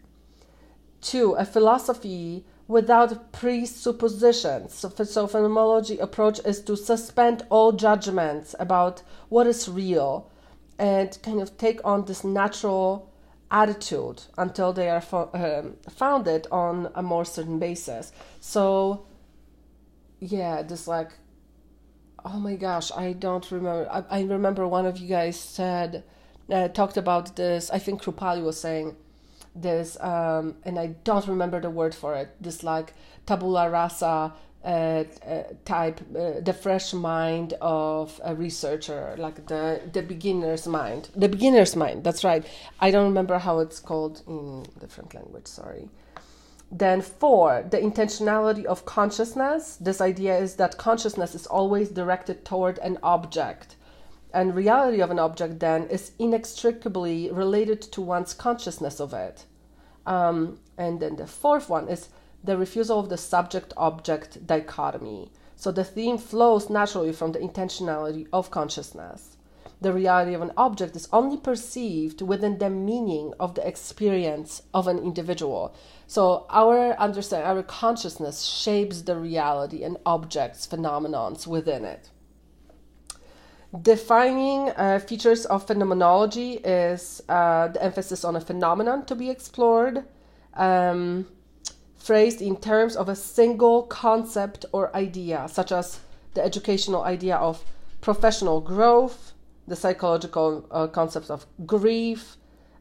Two, 1.02 1.34
a 1.34 1.46
philosophy 1.46 2.46
without 2.68 3.32
presuppositions. 3.32 4.74
So, 4.74 5.28
phenomenology 5.28 5.98
approach 6.00 6.40
is 6.46 6.62
to 6.62 6.76
suspend 6.76 7.46
all 7.50 7.72
judgments 7.72 8.56
about 8.60 9.04
what 9.30 9.48
is 9.48 9.70
real 9.70 10.30
and 10.78 11.18
kind 11.24 11.42
of 11.42 11.58
take 11.58 11.80
on 11.84 12.06
this 12.06 12.24
natural 12.24 13.12
attitude 13.50 14.24
until 14.38 14.74
they 14.74 14.90
are 14.90 15.02
fo- 15.02 15.30
um, 15.34 15.78
founded 15.90 16.48
on 16.52 16.92
a 16.96 17.02
more 17.02 17.26
certain 17.26 17.60
basis. 17.60 18.12
So, 18.40 19.06
yeah, 20.20 20.62
just 20.64 20.88
like, 20.88 21.12
oh 22.26 22.40
my 22.40 22.56
gosh, 22.56 22.92
I 22.92 23.14
don't 23.14 23.50
remember. 23.52 23.88
I, 23.90 24.04
I 24.10 24.22
remember 24.24 24.68
one 24.68 24.86
of 24.86 24.98
you 24.98 25.08
guys 25.08 25.40
said, 25.40 26.04
uh, 26.52 26.68
talked 26.68 26.98
about 26.98 27.36
this. 27.36 27.70
I 27.70 27.80
think 27.80 28.04
Krupali 28.04 28.44
was 28.44 28.60
saying 28.60 28.96
this, 29.62 29.98
um, 30.02 30.56
and 30.64 30.78
I 30.80 30.88
don't 31.04 31.28
remember 31.28 31.60
the 31.60 31.70
word 31.70 31.96
for 31.96 32.16
it. 32.16 32.30
This 32.42 32.64
like 32.64 32.94
tabula 33.26 33.70
rasa 33.70 34.34
uh, 34.64 34.68
uh, 34.68 35.44
type, 35.66 36.02
uh, 36.14 36.42
the 36.42 36.54
fresh 36.54 36.94
mind 36.94 37.54
of 37.62 38.20
a 38.24 38.36
researcher, 38.36 39.16
like 39.18 39.48
the 39.48 39.82
the 39.94 40.02
beginner's 40.02 40.68
mind. 40.68 41.10
The 41.16 41.30
beginner's 41.30 41.76
mind. 41.76 42.04
That's 42.04 42.24
right. 42.24 42.46
I 42.80 42.92
don't 42.92 43.06
remember 43.06 43.38
how 43.40 43.60
it's 43.60 43.80
called 43.80 44.24
in 44.28 44.66
different 44.80 45.14
language. 45.14 45.48
Sorry. 45.48 45.90
Then 46.70 47.02
four, 47.02 47.66
the 47.70 47.78
intentionality 47.78 48.66
of 48.66 48.84
consciousness. 48.86 49.78
This 49.78 50.02
idea 50.02 50.38
is 50.38 50.56
that 50.56 50.78
consciousness 50.78 51.34
is 51.34 51.48
always 51.48 51.90
directed 51.90 52.44
toward 52.44 52.78
an 52.80 52.98
object, 53.04 53.77
and 54.34 54.56
reality 54.56 55.02
of 55.02 55.12
an 55.12 55.20
object 55.20 55.60
then 55.60 55.88
is 55.88 56.12
inextricably 56.20 57.32
related 57.32 57.82
to 57.82 58.02
one's 58.02 58.34
consciousness 58.34 59.00
of 59.00 59.14
it. 59.14 59.46
Um, 60.06 60.60
and 60.78 61.00
then 61.00 61.16
the 61.16 61.28
fourth 61.28 61.70
one 61.70 61.88
is 61.88 62.10
the 62.44 62.58
refusal 62.58 63.00
of 63.00 63.10
the 63.10 63.18
subject 63.18 63.74
object 63.78 64.46
dichotomy. 64.46 65.32
So 65.56 65.72
the 65.72 65.84
theme 65.84 66.18
flows 66.18 66.70
naturally 66.70 67.12
from 67.12 67.32
the 67.32 67.40
intentionality 67.40 68.28
of 68.32 68.52
consciousness. 68.52 69.38
The 69.80 69.94
reality 69.94 70.34
of 70.34 70.42
an 70.42 70.54
object 70.58 70.96
is 70.96 71.08
only 71.14 71.38
perceived 71.38 72.22
within 72.22 72.58
the 72.58 72.70
meaning 72.70 73.34
of 73.40 73.56
the 73.56 73.68
experience 73.68 74.64
of 74.74 74.88
an 74.88 74.98
individual. 74.98 75.76
So 76.08 76.48
our 76.50 76.94
understanding, 76.94 77.48
our 77.48 77.64
consciousness 77.64 78.44
shapes 78.44 79.02
the 79.02 79.16
reality 79.16 79.84
and 79.84 79.98
objects, 80.06 80.66
phenomenons 80.66 81.46
within 81.46 81.86
it. 81.86 82.10
Defining 83.82 84.70
uh, 84.70 85.00
features 85.00 85.46
of 85.46 85.68
phenomenology 85.68 86.54
is 86.64 87.22
uh, 87.28 87.68
the 87.68 87.84
emphasis 87.84 88.24
on 88.24 88.36
a 88.36 88.42
phenomenon 88.42 89.06
to 89.06 89.16
be 89.16 89.30
explored. 89.30 90.06
Um, 90.54 91.28
phrased 91.98 92.42
in 92.42 92.56
terms 92.56 92.96
of 92.96 93.10
a 93.10 93.16
single 93.16 93.84
concept 93.84 94.66
or 94.72 94.96
idea, 94.96 95.46
such 95.50 95.74
as 95.74 96.00
the 96.34 96.44
educational 96.44 97.04
idea 97.04 97.36
of 97.36 97.66
professional 98.00 98.62
growth, 98.62 99.34
the 99.68 99.76
psychological 99.76 100.66
uh, 100.72 100.88
concept 100.88 101.30
of 101.30 101.46
grief, 101.66 102.38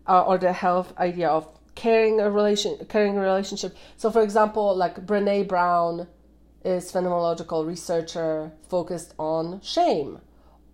uh, 0.06 0.22
or 0.22 0.38
the 0.38 0.52
health 0.52 0.96
idea 0.98 1.28
of 1.28 1.48
caring 1.74 2.20
a 2.20 2.30
relation, 2.30 2.78
caring 2.88 3.16
relationship. 3.16 3.76
So, 3.96 4.10
for 4.10 4.22
example, 4.22 4.76
like 4.76 5.04
Brene 5.04 5.48
Brown 5.48 6.06
is 6.64 6.92
phenomenological 6.92 7.66
researcher 7.66 8.52
focused 8.68 9.14
on 9.18 9.60
shame, 9.60 10.20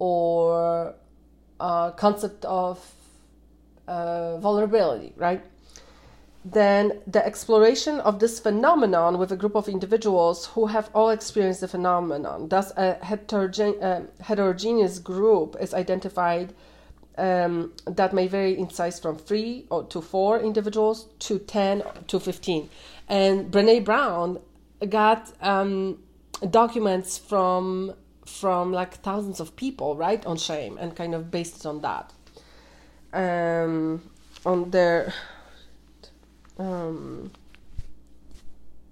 or 0.03 0.95
uh, 1.61 1.91
concept 1.93 2.45
of 2.45 2.79
uh, 3.87 4.39
vulnerability, 4.39 5.13
right? 5.17 5.43
then 6.45 7.01
the 7.07 7.25
exploration 7.25 8.01
of 8.01 8.19
this 8.19 8.41
phenomenon 8.41 9.19
with 9.19 9.31
a 9.31 9.37
group 9.37 9.55
of 9.55 9.69
individuals 9.69 10.47
who 10.47 10.67
have 10.67 10.91
all 10.93 11.11
experienced 11.11 11.61
the 11.61 11.69
phenomenon. 11.69 12.49
Thus, 12.49 12.73
a 12.77 12.97
uh, 13.01 14.03
heterogeneous 14.21 14.99
group 14.99 15.57
is 15.61 15.73
identified 15.73 16.53
um, 17.17 17.73
that 17.87 18.13
may 18.13 18.27
vary 18.27 18.59
in 18.59 18.71
size 18.71 18.99
from 18.99 19.19
three 19.19 19.67
or 19.71 19.85
to 19.85 20.01
four 20.01 20.41
individuals 20.41 21.09
to 21.21 21.39
10 21.39 21.85
to 22.09 22.19
15. 22.19 22.69
And 23.09 23.53
Brene 23.53 23.85
Brown 23.85 24.41
got 24.89 25.33
um, 25.41 25.99
documents 26.51 27.19
from 27.19 27.95
from 28.33 28.73
like 28.73 28.95
thousands 28.95 29.41
of 29.41 29.55
people, 29.57 29.97
right, 29.97 30.25
on 30.27 30.37
shame, 30.37 30.79
and 30.79 30.97
kind 30.97 31.15
of 31.15 31.31
based 31.31 31.67
on 31.67 31.81
that, 31.83 32.13
um, 33.13 34.03
on 34.45 34.71
their 34.71 35.13
um, 36.59 37.31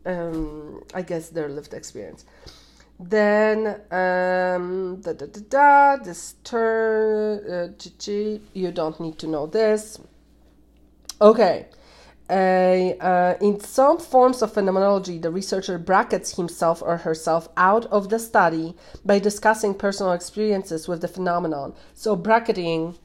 um, 0.06 0.82
I 0.94 1.02
guess 1.02 1.28
their 1.30 1.48
lived 1.48 1.74
experience. 1.74 2.24
Then 2.98 3.66
um, 3.90 5.00
da 5.00 5.12
da 5.14 5.26
da 5.26 5.40
da. 5.48 5.96
This 5.96 6.34
term, 6.44 7.40
uh, 7.50 7.68
you 8.52 8.72
don't 8.72 9.00
need 9.00 9.18
to 9.18 9.26
know 9.26 9.46
this. 9.46 9.98
Okay. 11.20 11.66
Uh, 12.30 12.94
uh, 13.00 13.36
in 13.40 13.58
some 13.58 13.98
forms 13.98 14.40
of 14.40 14.52
phenomenology, 14.52 15.18
the 15.18 15.32
researcher 15.32 15.78
brackets 15.78 16.36
himself 16.36 16.80
or 16.80 16.98
herself 16.98 17.48
out 17.56 17.86
of 17.86 18.08
the 18.08 18.20
study 18.20 18.76
by 19.04 19.18
discussing 19.18 19.74
personal 19.74 20.12
experiences 20.12 20.86
with 20.86 21.00
the 21.00 21.08
phenomenon. 21.08 21.74
So, 21.94 22.14
bracketing, 22.14 22.96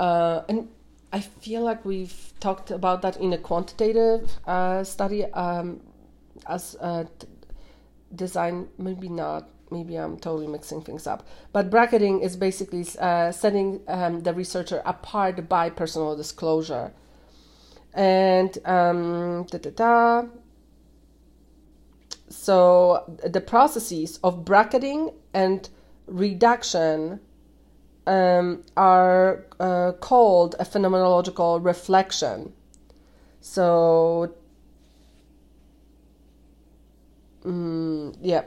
uh, 0.00 0.42
and 0.48 0.68
I 1.12 1.20
feel 1.20 1.62
like 1.62 1.84
we've 1.84 2.32
talked 2.40 2.72
about 2.72 3.02
that 3.02 3.16
in 3.18 3.32
a 3.32 3.38
quantitative 3.38 4.28
uh, 4.48 4.82
study 4.82 5.26
um, 5.26 5.80
as 6.48 6.74
a 6.80 7.06
t- 7.20 7.28
design, 8.16 8.66
maybe 8.78 9.08
not. 9.08 9.48
Maybe 9.70 9.94
I'm 9.94 10.18
totally 10.18 10.48
mixing 10.48 10.82
things 10.82 11.06
up. 11.06 11.24
But 11.52 11.70
bracketing 11.70 12.22
is 12.22 12.34
basically 12.34 12.84
uh, 12.98 13.30
setting 13.30 13.80
um, 13.86 14.22
the 14.22 14.34
researcher 14.34 14.82
apart 14.84 15.48
by 15.48 15.70
personal 15.70 16.16
disclosure. 16.16 16.92
And 17.94 18.56
um, 18.64 19.46
da, 19.50 19.58
da, 19.58 19.70
da. 19.70 20.28
so 22.28 23.18
the 23.24 23.40
processes 23.40 24.18
of 24.22 24.44
bracketing 24.44 25.10
and 25.34 25.68
reduction 26.06 27.20
um, 28.06 28.64
are 28.76 29.46
uh, 29.58 29.92
called 30.00 30.56
a 30.58 30.64
phenomenological 30.64 31.64
reflection. 31.64 32.52
So, 33.40 34.34
um, 37.44 38.14
yeah, 38.20 38.44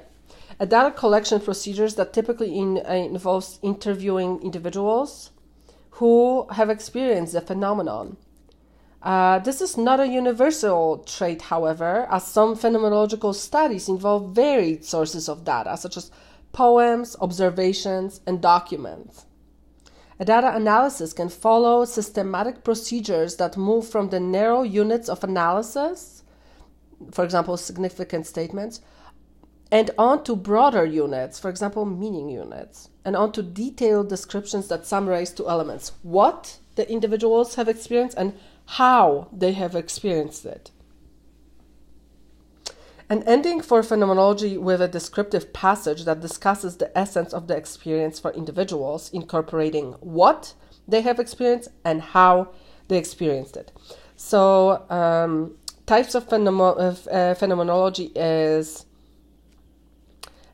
a 0.59 0.65
data 0.65 0.91
collection 0.91 1.39
procedures 1.39 1.95
that 1.95 2.13
typically 2.13 2.57
in, 2.57 2.81
uh, 2.87 2.91
involves 2.91 3.59
interviewing 3.61 4.41
individuals 4.41 5.31
who 5.91 6.47
have 6.51 6.69
experienced 6.69 7.33
the 7.33 7.41
phenomenon. 7.41 8.17
Uh, 9.03 9.37
this 9.39 9.59
is 9.59 9.75
not 9.75 9.99
a 9.99 10.07
universal 10.07 10.99
trait, 10.99 11.41
however, 11.41 12.07
as 12.09 12.25
some 12.25 12.55
phenomenological 12.55 13.35
studies 13.35 13.89
involve 13.89 14.33
varied 14.33 14.85
sources 14.85 15.27
of 15.27 15.43
data, 15.43 15.75
such 15.75 15.97
as 15.97 16.09
poems, 16.53 17.17
observations, 17.19 18.21
and 18.25 18.41
documents. 18.41 19.25
A 20.19 20.25
data 20.25 20.55
analysis 20.55 21.11
can 21.11 21.27
follow 21.27 21.83
systematic 21.83 22.63
procedures 22.63 23.35
that 23.35 23.57
move 23.57 23.85
from 23.89 24.09
the 24.09 24.21
narrow 24.21 24.63
units 24.63 25.09
of 25.09 25.21
analysis, 25.21 26.23
for 27.11 27.25
example, 27.25 27.57
significant 27.57 28.25
statements, 28.25 28.79
and 29.69 29.91
on 29.97 30.23
to 30.23 30.35
broader 30.35 30.85
units, 30.85 31.39
for 31.39 31.49
example, 31.49 31.83
meaning 31.83 32.29
units, 32.29 32.89
and 33.03 33.17
on 33.17 33.33
to 33.33 33.43
detailed 33.43 34.07
descriptions 34.07 34.69
that 34.69 34.85
summarize 34.85 35.33
two 35.33 35.49
elements 35.49 35.91
what 36.03 36.59
the 36.75 36.89
individuals 36.89 37.55
have 37.55 37.67
experienced 37.67 38.17
and 38.17 38.33
how 38.77 39.27
they 39.31 39.53
have 39.53 39.75
experienced 39.75 40.45
it. 40.45 40.71
An 43.07 43.21
ending 43.23 43.61
for 43.61 43.83
phenomenology 43.83 44.57
with 44.57 44.81
a 44.81 44.87
descriptive 44.87 45.53
passage 45.53 46.05
that 46.05 46.21
discusses 46.21 46.77
the 46.77 46.97
essence 46.97 47.33
of 47.33 47.47
the 47.47 47.55
experience 47.55 48.19
for 48.19 48.31
individuals, 48.31 49.11
incorporating 49.13 49.91
what 49.99 50.55
they 50.87 51.01
have 51.01 51.19
experienced 51.19 51.69
and 51.85 52.01
how 52.01 52.49
they 52.87 52.97
experienced 52.97 53.55
it. 53.57 53.71
So, 54.15 54.83
um, 54.89 55.55
types 55.85 56.15
of, 56.15 56.27
phenomo- 56.27 57.07
uh, 57.11 57.35
phenomenology 57.35 58.11
is 58.15 58.85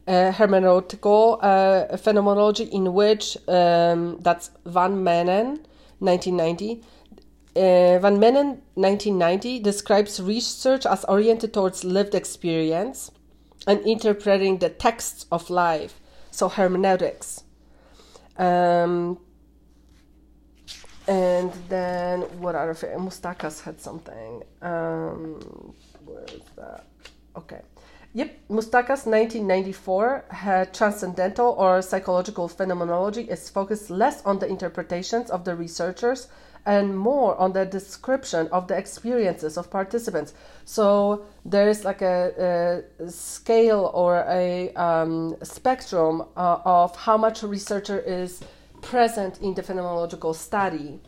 uh, 0.08 0.34
hermeneutical 0.34 1.39
uh, 1.41 1.95
phenomenology, 1.95 2.63
in 2.63 2.93
which 2.93 3.38
um, 3.47 4.17
that's 4.19 4.51
Van 4.65 5.03
Manen, 5.05 5.63
1990. 5.99 6.82
Uh, 7.60 8.00
Van 8.00 8.17
Manen, 8.17 8.62
1990, 8.76 9.60
describes 9.60 10.22
research 10.22 10.86
as 10.86 11.04
oriented 11.10 11.54
towards 11.54 11.84
lived 11.84 12.15
experience 12.15 13.12
and 13.67 13.82
interpreting 13.82 14.60
the 14.60 14.69
texts 14.69 15.26
of 15.30 15.50
life, 15.50 16.00
so 16.32 16.48
hermeneutics. 16.48 17.43
Um, 18.38 19.19
and 21.06 21.52
then 21.67 22.22
what 22.39 22.56
other 22.56 22.76
Moustakas 22.76 23.62
had 23.63 23.82
something. 23.82 24.41
Um, 24.62 25.76
where 26.06 26.24
is 26.24 26.43
that? 26.56 26.86
Okay. 27.36 27.60
Yep, 28.13 28.38
Moustakas 28.50 29.06
1994 29.06 30.26
had 30.30 30.74
transcendental 30.74 31.56
or 31.60 31.82
psychological 31.82 32.48
phenomenology 32.48 33.24
is 33.24 33.50
focused 33.50 33.89
less 33.89 34.24
on 34.24 34.39
the 34.39 34.48
interpretations 34.48 35.30
of 35.30 35.43
the 35.43 35.56
researchers 35.56 36.30
and 36.65 36.98
more 36.98 37.36
on 37.38 37.54
the 37.54 37.65
description 37.65 38.48
of 38.52 38.67
the 38.67 38.78
experiences 38.78 39.58
of 39.58 39.69
participants. 39.69 40.34
So 40.65 41.26
there's 41.45 41.84
like 41.86 42.02
a, 42.02 42.84
a 43.00 43.10
scale 43.10 43.91
or 43.93 44.26
a 44.28 44.74
um, 44.74 45.36
spectrum 45.43 46.24
uh, 46.36 46.60
of 46.65 46.95
how 46.95 47.17
much 47.17 47.43
a 47.43 47.48
researcher 47.48 48.00
is 48.00 48.41
present 48.82 49.41
in 49.41 49.54
the 49.54 49.63
phenomenological 49.63 50.36
study. 50.36 51.00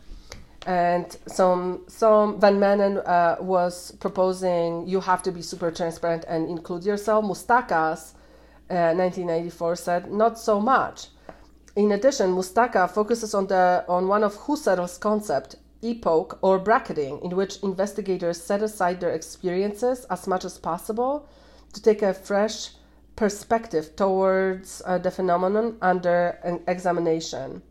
And 0.66 1.16
some 1.26 1.82
some 1.88 2.40
Van 2.40 2.58
Manen 2.58 3.02
uh, 3.06 3.42
was 3.42 3.92
proposing 3.92 4.86
you 4.86 5.00
have 5.00 5.22
to 5.24 5.32
be 5.32 5.42
super 5.42 5.72
transparent 5.72 6.24
and 6.28 6.48
include 6.48 6.84
yourself. 6.84 7.24
Moustakas, 7.24 8.12
uh, 8.70 8.94
1994, 8.94 9.76
said 9.76 10.12
not 10.12 10.38
so 10.38 10.60
much. 10.60 11.08
In 11.74 11.92
addition, 11.92 12.34
Moustaka 12.34 12.86
focuses 12.90 13.34
on 13.34 13.46
the 13.46 13.84
on 13.88 14.06
one 14.06 14.22
of 14.22 14.36
Husserl's 14.36 14.98
concept, 14.98 15.56
epoch 15.80 16.38
or 16.42 16.58
bracketing, 16.58 17.18
in 17.22 17.34
which 17.34 17.62
investigators 17.62 18.42
set 18.42 18.62
aside 18.62 19.00
their 19.00 19.14
experiences 19.14 20.04
as 20.10 20.26
much 20.26 20.44
as 20.44 20.58
possible 20.58 21.26
to 21.72 21.80
take 21.80 22.02
a 22.02 22.12
fresh 22.12 22.72
perspective 23.16 23.96
towards 23.96 24.82
uh, 24.84 24.98
the 24.98 25.10
phenomenon 25.10 25.78
under 25.80 26.38
an 26.44 26.60
examination. 26.68 27.62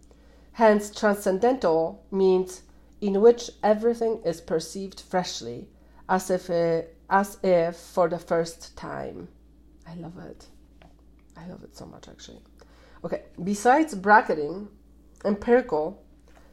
Hence, 0.54 0.90
transcendental 0.90 2.04
means 2.12 2.64
in 3.02 3.22
which 3.22 3.52
everything 3.64 4.22
is 4.26 4.42
perceived 4.42 5.00
freshly, 5.00 5.68
as 6.10 6.30
if, 6.32 6.50
uh, 6.50 6.82
as 7.10 7.38
if 7.44 7.76
for 7.76 8.10
the 8.10 8.20
first 8.20 8.76
time. 8.76 9.28
I 9.88 9.94
love 9.96 10.18
it. 10.18 10.48
I 11.38 11.48
love 11.48 11.64
it 11.64 11.76
so 11.76 11.86
much, 11.86 12.08
actually. 12.08 12.42
Okay, 13.04 13.24
besides 13.44 13.96
bracketing, 13.96 14.68
empirical, 15.26 16.04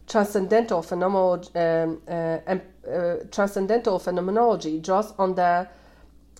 transcendental 0.06 0.82
phenomenology, 0.82 1.50
um, 1.54 2.00
uh, 2.08 2.56
uh, 2.90 3.16
transcendental 3.30 3.98
phenomenology 3.98 4.80
draws 4.80 5.12
on 5.18 5.34
the 5.34 5.68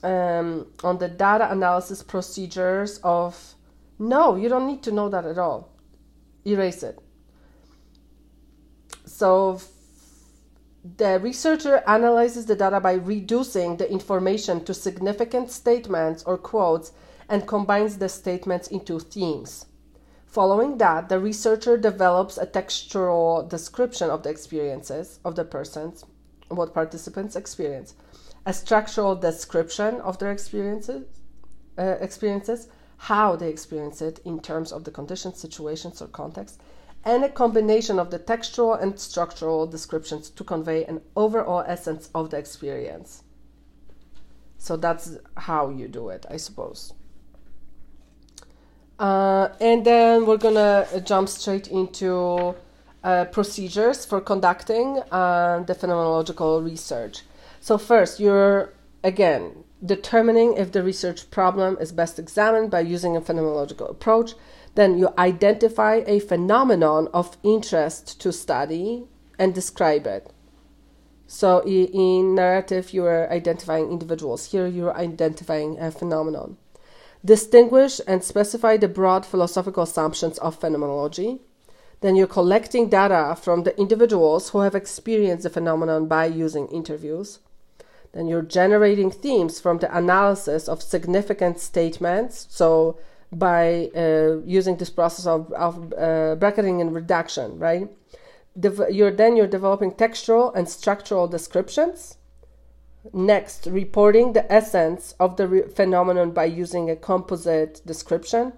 um, 0.03 0.67
on 0.85 0.99
the 0.99 1.09
data 1.09 1.51
analysis 1.51 2.03
procedures 2.03 2.99
of. 3.03 3.55
No, 3.99 4.37
you 4.37 4.49
don't 4.49 4.67
need 4.67 4.83
to 4.85 4.93
know 4.93 5.09
that 5.09 5.25
at 5.25 5.39
all. 5.39 5.75
Erase 6.47 6.85
it. 6.85 6.99
So 9.05 9.61
the 10.97 11.19
researcher 11.19 11.83
analyzes 11.87 12.47
the 12.47 12.55
data 12.55 12.81
by 12.81 12.93
reducing 12.93 13.77
the 13.77 13.91
information 13.91 14.65
to 14.65 14.73
significant 14.73 15.51
statements 15.51 16.23
or 16.23 16.39
quotes 16.39 16.93
and 17.29 17.47
combines 17.47 17.99
the 17.99 18.09
statements 18.09 18.69
into 18.69 19.01
themes. 19.01 19.67
Following 20.29 20.77
that, 20.77 21.09
the 21.09 21.19
researcher 21.19 21.79
develops 21.79 22.37
a 22.37 22.45
textual 22.45 23.47
description 23.49 24.11
of 24.11 24.23
the 24.23 24.29
experiences 24.29 25.21
of 25.25 25.37
the 25.37 25.45
persons, 25.45 26.05
what 26.49 26.75
participants 26.75 27.35
experience, 27.35 27.95
a 28.45 28.53
structural 28.53 29.17
description 29.17 30.03
of 30.03 30.19
their 30.19 30.31
experiences, 30.31 31.07
uh, 31.79 31.97
experiences, 32.01 32.69
how 32.99 33.37
they 33.37 33.49
experience 33.49 34.03
it 34.03 34.19
in 34.27 34.39
terms 34.39 34.71
of 34.71 34.85
the 34.85 34.91
conditions, 34.91 35.41
situations, 35.41 36.03
or 36.03 36.09
context, 36.09 36.61
and 37.07 37.25
a 37.25 37.31
combination 37.31 37.99
of 37.99 38.11
the 38.11 38.19
textual 38.19 38.75
and 38.75 39.01
structural 39.01 39.67
descriptions 39.67 40.29
to 40.29 40.45
convey 40.45 40.85
an 40.85 41.01
overall 41.17 41.65
essence 41.67 42.11
of 42.15 42.29
the 42.29 42.37
experience. 42.37 43.23
So 44.59 44.77
that's 44.77 45.17
how 45.39 45.71
you 45.71 45.89
do 45.89 46.11
it, 46.11 46.27
I 46.29 46.37
suppose. 46.37 46.93
Uh, 48.99 49.49
and 49.61 49.85
then 49.85 50.27
we're 50.27 50.37
gonna 50.37 50.87
jump 51.05 51.29
straight 51.29 51.69
into 51.69 52.55
uh, 53.05 53.25
procedures 53.27 54.05
for 54.05 54.21
conducting 54.21 55.01
uh, 55.11 55.63
the 55.67 55.75
phenomenological 55.75 56.65
research. 56.65 57.23
So, 57.61 57.79
first, 57.79 58.19
you're 58.19 58.73
again 59.05 59.65
determining 59.85 60.55
if 60.57 60.73
the 60.73 60.83
research 60.83 61.31
problem 61.31 61.79
is 61.81 61.93
best 61.93 62.19
examined 62.19 62.69
by 62.69 62.81
using 62.81 63.17
a 63.17 63.21
phenomenological 63.21 63.89
approach 63.89 64.35
then 64.79 64.97
you 64.97 65.13
identify 65.19 66.03
a 66.07 66.21
phenomenon 66.21 67.09
of 67.13 67.37
interest 67.43 68.21
to 68.21 68.33
study 68.33 69.05
and 69.37 69.53
describe 69.53 70.07
it. 70.07 70.33
So 71.27 71.65
in 71.65 72.37
narrative, 72.37 72.93
you 72.93 73.05
are 73.05 73.29
identifying 73.29 73.91
individuals. 73.91 74.53
Here, 74.53 74.69
you're 74.69 74.97
identifying 74.97 75.79
a 75.81 75.91
phenomenon. 75.91 76.59
Distinguish 77.25 78.01
and 78.07 78.23
specify 78.23 78.77
the 78.77 78.89
broad 78.89 79.27
philosophical 79.27 79.83
assumptions 79.83 80.39
of 80.39 80.57
phenomenology. 80.57 81.41
Then 82.01 82.15
you're 82.15 82.29
collecting 82.29 82.89
data 82.89 83.37
from 83.41 83.65
the 83.65 83.79
individuals 83.79 84.51
who 84.51 84.61
have 84.61 84.75
experienced 84.75 85.43
the 85.43 85.51
phenomenon 85.51 86.07
by 86.07 86.27
using 86.27 86.69
interviews. 86.69 87.41
Then 88.13 88.29
you're 88.29 88.43
generating 88.43 89.11
themes 89.11 89.61
from 89.61 89.79
the 89.79 89.95
analysis 89.97 90.69
of 90.69 90.83
significant 90.83 91.59
statements. 91.59 92.47
So 92.51 92.99
by 93.33 93.91
uh, 93.95 94.39
using 94.45 94.77
this 94.77 94.91
process 94.91 95.27
of, 95.27 95.53
of 95.53 95.93
uh, 95.93 96.37
bracketing 96.37 96.81
and 96.81 96.95
reduction, 96.95 97.59
right? 97.59 97.89
you're 98.91 99.13
then 99.13 99.37
you're 99.37 99.47
developing 99.47 99.93
textual 99.93 100.53
and 100.53 100.69
structural 100.69 101.29
descriptions. 101.29 102.18
Next, 103.13 103.67
reporting 103.67 104.33
the 104.33 104.51
essence 104.53 105.15
of 105.19 105.37
the 105.37 105.49
re- 105.49 105.69
phenomenon 105.69 106.33
by 106.33 106.45
using 106.45 106.91
a 106.91 106.97
composite 106.97 107.81
description. 107.87 108.53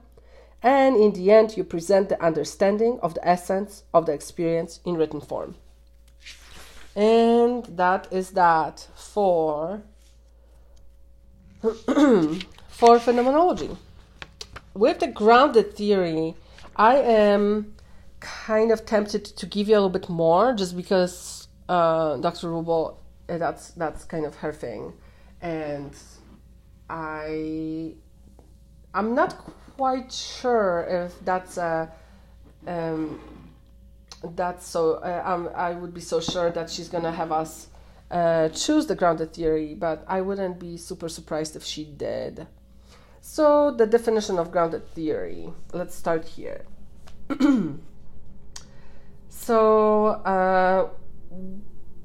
And 0.63 0.97
in 0.97 1.13
the 1.13 1.31
end, 1.31 1.57
you 1.57 1.65
present 1.65 2.09
the 2.09 2.23
understanding 2.23 2.99
of 3.03 3.15
the 3.15 3.27
essence 3.27 3.85
of 3.95 4.07
the 4.07 4.13
experience 4.13 4.81
in 4.85 4.97
written 4.97 5.21
form. 5.21 5.57
And 6.97 7.65
that 7.77 8.09
is 8.11 8.31
that 8.33 8.89
for 8.95 9.83
for 12.69 12.99
phenomenology 12.99 13.77
with 14.75 15.01
the 15.01 15.07
grounded 15.07 15.75
theory, 15.77 16.35
I 16.77 16.97
am 16.97 17.75
kind 18.21 18.71
of 18.71 18.87
tempted 18.87 19.25
to 19.25 19.47
give 19.47 19.69
you 19.69 19.75
a 19.75 19.77
little 19.77 19.91
bit 19.91 20.09
more 20.09 20.53
just 20.53 20.77
because 20.77 21.49
uh, 21.69 22.17
Dr. 22.17 22.49
Rubel, 22.49 22.97
that's 23.39 23.71
that's 23.73 24.05
kind 24.05 24.25
of 24.27 24.37
her 24.37 24.53
thing, 24.53 24.93
and 25.41 25.95
I 26.89 27.95
I'm 28.95 29.15
not 29.15 29.37
quite 29.77 30.13
sure 30.13 30.87
if 30.89 31.25
that's 31.25 31.57
a 31.57 31.91
um, 32.67 33.21
that's 34.35 34.67
so 34.67 34.97
uh, 34.97 35.51
i 35.55 35.73
would 35.73 35.95
be 35.95 36.01
so 36.03 36.21
sure 36.21 36.51
that 36.51 36.69
she's 36.69 36.91
gonna 36.91 37.11
have 37.11 37.33
us 37.33 37.69
uh, 38.11 38.49
choose 38.49 38.87
the 38.87 38.95
grounded 38.95 39.33
theory, 39.33 39.75
but 39.75 40.05
I 40.09 40.21
wouldn't 40.21 40.59
be 40.59 40.77
super 40.77 41.09
surprised 41.09 41.55
if 41.55 41.65
she 41.65 41.85
did. 41.85 42.47
So, 43.21 43.71
the 43.71 43.87
definition 43.87 44.39
of 44.39 44.51
grounded 44.51 44.89
theory. 44.95 45.53
Let's 45.73 45.95
start 45.95 46.25
here. 46.25 46.65
so, 49.29 50.07
uh, 50.07 50.89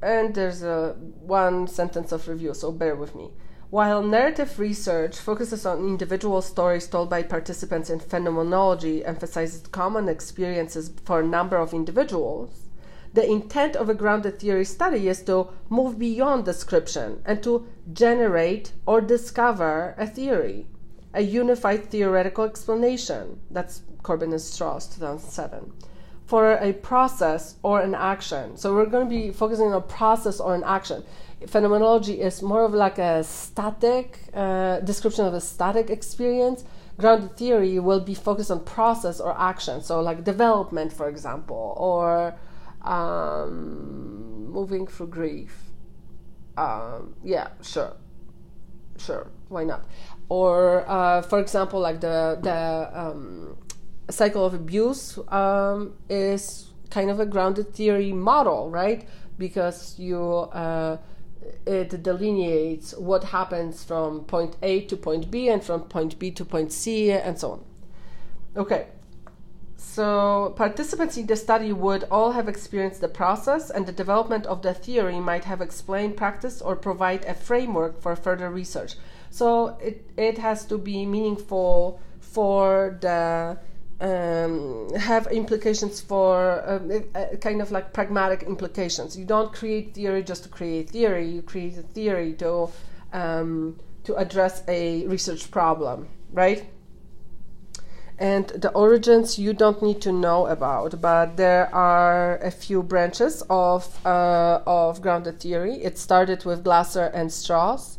and 0.01 0.35
there's 0.35 0.63
a 0.63 0.95
one 1.19 1.67
sentence 1.67 2.11
of 2.11 2.27
review, 2.27 2.53
so 2.53 2.71
bear 2.71 2.95
with 2.95 3.15
me. 3.15 3.31
While 3.69 4.03
narrative 4.03 4.59
research 4.59 5.17
focuses 5.17 5.65
on 5.65 5.79
individual 5.79 6.41
stories 6.41 6.87
told 6.87 7.09
by 7.09 7.23
participants 7.23 7.89
in 7.89 7.99
phenomenology, 7.99 9.03
emphasizes 9.03 9.67
common 9.67 10.07
experiences 10.07 10.91
for 11.03 11.19
a 11.19 11.27
number 11.27 11.57
of 11.57 11.73
individuals, 11.73 12.69
the 13.13 13.29
intent 13.29 13.75
of 13.75 13.89
a 13.89 13.93
grounded 13.93 14.39
theory 14.39 14.65
study 14.65 15.07
is 15.07 15.23
to 15.23 15.47
move 15.69 15.97
beyond 15.97 16.45
description 16.45 17.21
and 17.25 17.41
to 17.43 17.67
generate 17.91 18.73
or 18.85 19.01
discover 19.01 19.95
a 19.97 20.05
theory 20.05 20.67
a 21.15 21.21
unified 21.21 21.89
theoretical 21.89 22.43
explanation. 22.43 23.39
That's 23.49 23.83
Corbin 24.03 24.33
and 24.33 24.41
Strauss, 24.41 24.87
2007. 24.87 25.71
For 26.25 26.53
a 26.53 26.73
process 26.73 27.55
or 27.61 27.81
an 27.81 27.93
action. 27.93 28.57
So 28.57 28.73
we're 28.73 28.87
going 28.87 29.07
to 29.07 29.09
be 29.09 29.31
focusing 29.31 29.67
on 29.67 29.73
a 29.73 29.81
process 29.81 30.39
or 30.39 30.55
an 30.55 30.63
action. 30.63 31.03
Phenomenology 31.47 32.21
is 32.21 32.41
more 32.41 32.63
of 32.63 32.73
like 32.73 32.97
a 32.97 33.23
static 33.23 34.19
uh, 34.33 34.79
description 34.79 35.25
of 35.25 35.33
a 35.33 35.41
static 35.41 35.89
experience. 35.89 36.63
Grounded 36.97 37.37
theory 37.37 37.77
will 37.77 37.99
be 37.99 38.15
focused 38.15 38.49
on 38.49 38.63
process 38.63 39.19
or 39.19 39.39
action. 39.39 39.81
So 39.81 40.01
like 40.01 40.23
development, 40.23 40.91
for 40.93 41.09
example, 41.09 41.75
or 41.77 42.35
um, 42.81 44.47
moving 44.49 44.87
through 44.87 45.07
grief. 45.07 45.53
Um, 46.57 47.15
yeah, 47.21 47.49
sure, 47.61 47.97
sure, 48.97 49.27
why 49.49 49.65
not? 49.65 49.85
Or 50.29 50.89
uh, 50.89 51.21
for 51.21 51.39
example, 51.39 51.81
like 51.81 51.99
the 51.99 52.39
the 52.41 52.89
um, 52.97 53.57
cycle 54.09 54.45
of 54.45 54.53
abuse 54.53 55.17
um, 55.29 55.93
is 56.09 56.71
kind 56.89 57.09
of 57.09 57.19
a 57.19 57.25
grounded 57.25 57.73
theory 57.73 58.13
model, 58.13 58.69
right? 58.69 59.07
Because 59.37 59.97
you 59.99 60.21
uh, 60.21 60.97
it 61.65 62.03
delineates 62.03 62.93
what 62.97 63.25
happens 63.25 63.83
from 63.83 64.23
point 64.25 64.55
A 64.61 64.81
to 64.81 64.97
point 64.97 65.29
B 65.29 65.49
and 65.49 65.63
from 65.63 65.81
point 65.83 66.17
B 66.19 66.31
to 66.31 66.45
point 66.45 66.71
C 66.71 67.11
and 67.11 67.37
so 67.39 67.51
on. 67.51 67.63
Okay. 68.55 68.87
So, 69.77 70.53
participants 70.55 71.15
in 71.15 71.27
the 71.27 71.35
study 71.35 71.71
would 71.71 72.05
all 72.09 72.31
have 72.31 72.49
experienced 72.49 73.01
the 73.01 73.07
process, 73.07 73.69
and 73.69 73.85
the 73.85 73.91
development 73.91 74.45
of 74.45 74.61
the 74.61 74.73
theory 74.73 75.19
might 75.19 75.45
have 75.45 75.61
explained 75.61 76.17
practice 76.17 76.61
or 76.61 76.75
provide 76.75 77.23
a 77.25 77.33
framework 77.33 78.01
for 78.01 78.15
further 78.15 78.49
research. 78.49 78.95
So, 79.29 79.77
it, 79.81 80.09
it 80.17 80.37
has 80.37 80.65
to 80.65 80.77
be 80.77 81.05
meaningful 81.05 81.99
for 82.19 82.97
the 82.99 83.57
um, 84.01 84.89
have 84.95 85.27
implications 85.27 86.01
for 86.01 86.63
um, 86.67 86.91
a, 87.15 87.37
kind 87.37 87.61
of 87.61 87.71
like 87.71 87.93
pragmatic 87.93 88.43
implications. 88.43 89.17
You 89.17 89.25
don't 89.25 89.53
create 89.53 89.93
theory 89.93 90.23
just 90.23 90.43
to 90.43 90.49
create 90.49 90.89
theory. 90.89 91.27
You 91.27 91.41
create 91.41 91.77
a 91.77 91.81
theory 91.81 92.33
to 92.33 92.69
um, 93.13 93.79
to 94.03 94.15
address 94.15 94.63
a 94.67 95.07
research 95.07 95.49
problem, 95.49 96.09
right? 96.31 96.65
And 98.17 98.47
the 98.47 98.71
origins 98.71 99.37
you 99.37 99.53
don't 99.53 99.81
need 99.81 100.01
to 100.01 100.11
know 100.11 100.47
about, 100.47 101.01
but 101.01 101.35
there 101.35 101.73
are 101.75 102.37
a 102.37 102.51
few 102.51 102.81
branches 102.81 103.43
of 103.49 104.05
uh, 104.05 104.61
of 104.65 105.01
grounded 105.01 105.39
theory. 105.39 105.83
It 105.83 105.97
started 105.97 106.45
with 106.45 106.63
Glaser 106.63 107.05
and 107.13 107.31
Strauss, 107.31 107.97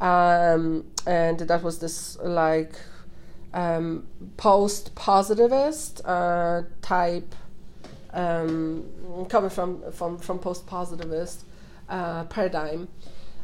um, 0.00 0.84
and 1.06 1.38
that 1.40 1.62
was 1.62 1.78
this 1.78 2.18
like 2.22 2.74
um, 3.56 4.06
post 4.36 4.94
positivist 4.94 6.02
uh, 6.04 6.62
type 6.82 7.34
um, 8.12 8.84
coming 9.28 9.50
from 9.50 9.90
from 9.92 10.18
from 10.18 10.38
post 10.38 10.66
positivist 10.66 11.44
uh, 11.88 12.24
paradigm 12.24 12.88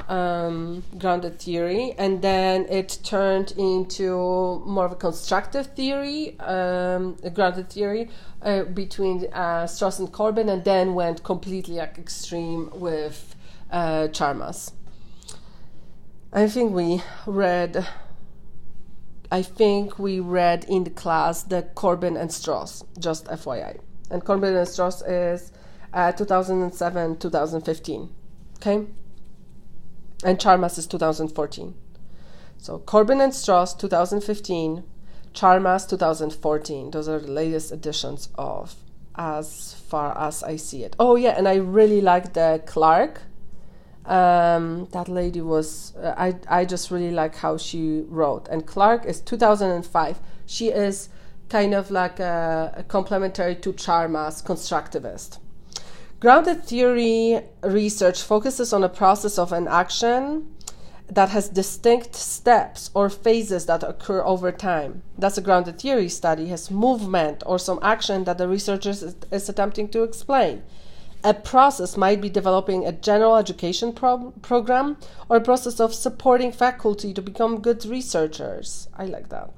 um, 0.09 0.83
grounded 0.98 1.38
theory. 1.38 1.94
And 1.96 2.20
then 2.20 2.66
it 2.68 2.98
turned 3.03 3.53
into 3.53 4.62
more 4.66 4.85
of 4.85 4.92
a 4.92 4.96
constructive 4.96 5.68
theory 5.75 6.38
um, 6.40 7.16
grounded 7.33 7.70
theory 7.70 8.11
uh, 8.42 8.64
between 8.64 9.27
uh, 9.33 9.66
Strauss 9.66 9.98
and 9.98 10.12
Corbin 10.12 10.48
and 10.48 10.62
then 10.64 10.94
went 10.94 11.22
completely 11.25 11.77
like 11.77 11.96
extreme 11.98 12.68
with 12.75 13.35
uh, 13.70 14.09
Charmaz 14.09 14.72
I 16.35 16.48
think 16.48 16.72
we 16.72 17.03
read 17.27 17.87
I 19.33 19.40
think 19.40 19.99
we 19.99 20.21
read 20.21 20.66
in 20.68 20.85
the 20.85 20.90
class 20.90 21.42
the 21.42 21.62
Corbin 21.75 22.18
and 22.18 22.31
Strauss, 22.31 22.85
just 22.99 23.25
FYI. 23.29 23.81
And 24.11 24.23
Corbin 24.23 24.55
and 24.55 24.68
Strauss 24.68 25.01
is 25.01 25.53
uh, 25.95 26.12
2007 26.12 27.16
2015. 27.16 28.11
Okay? 28.59 28.87
And 30.23 30.38
Charmaz 30.38 30.77
is 30.77 30.87
2014. 30.87 31.75
So 32.59 32.81
Corbin 32.81 33.23
and 33.23 33.35
Strauss 33.35 33.73
2015, 33.73 34.85
Charmaz 35.33 35.88
2014. 35.88 36.90
Those 36.90 37.09
are 37.09 37.18
the 37.18 37.33
latest 37.33 37.73
editions 37.73 38.29
of 38.35 38.75
as 39.16 39.73
far 39.88 40.14
as 40.18 40.42
I 40.42 40.57
see 40.57 40.85
it. 40.85 40.95
Oh 41.01 41.16
yeah, 41.16 41.35
and 41.38 41.49
I 41.49 41.55
really 41.55 42.03
like 42.03 42.35
the 42.35 42.62
Clarke 42.66 43.23
um, 44.05 44.88
that 44.93 45.09
lady 45.09 45.41
was 45.41 45.95
uh, 45.97 46.15
I, 46.17 46.35
I 46.49 46.65
just 46.65 46.91
really 46.91 47.12
like 47.12 47.37
how 47.37 47.57
she 47.57 48.03
wrote. 48.09 48.49
And 48.49 48.67
Clarke 48.67 49.05
is 49.05 49.21
2005 49.21 50.21
she 50.47 50.69
is 50.69 51.09
kind 51.49 51.75
of 51.75 51.91
like 51.91 52.19
a, 52.19 52.73
a 52.77 52.83
complementary 52.83 53.55
to 53.57 53.73
Charmaz 53.73 54.43
constructivist. 54.43 55.38
Grounded 56.21 56.65
theory 56.65 57.41
research 57.62 58.23
focuses 58.23 58.73
on 58.73 58.85
a 58.85 58.88
process 58.88 59.38
of 59.38 59.53
an 59.53 59.67
action 59.69 60.55
that 61.09 61.29
has 61.31 61.49
distinct 61.49 62.15
steps 62.15 62.91
or 62.95 63.11
phases 63.11 63.67
that 63.67 63.83
occur 63.83 64.23
over 64.23 64.51
time. 64.53 65.03
Thus, 65.19 65.37
a 65.37 65.41
grounded 65.43 65.79
theory 65.81 66.09
study. 66.09 66.47
Has 66.47 66.71
movement 66.71 67.43
or 67.45 67.59
some 67.59 67.79
action 67.83 68.25
that 68.25 68.38
the 68.38 68.49
researcher 68.49 68.91
is, 68.91 69.17
is 69.31 69.49
attempting 69.49 69.88
to 69.88 70.05
explain 70.05 70.62
a 71.25 71.35
process 71.35 71.97
might 71.97 72.21
be 72.21 72.29
developing 72.29 72.87
a 72.87 72.93
general 72.93 73.37
education 73.37 73.93
pro- 73.93 74.33
program 74.43 74.97
or 75.29 75.37
a 75.37 75.41
process 75.41 75.79
of 75.79 75.95
supporting 75.95 76.51
faculty 76.51 77.15
to 77.15 77.23
become 77.23 77.61
good 77.61 77.85
researchers. 77.85 78.89
I 78.97 79.07
like 79.07 79.29
that. 79.29 79.51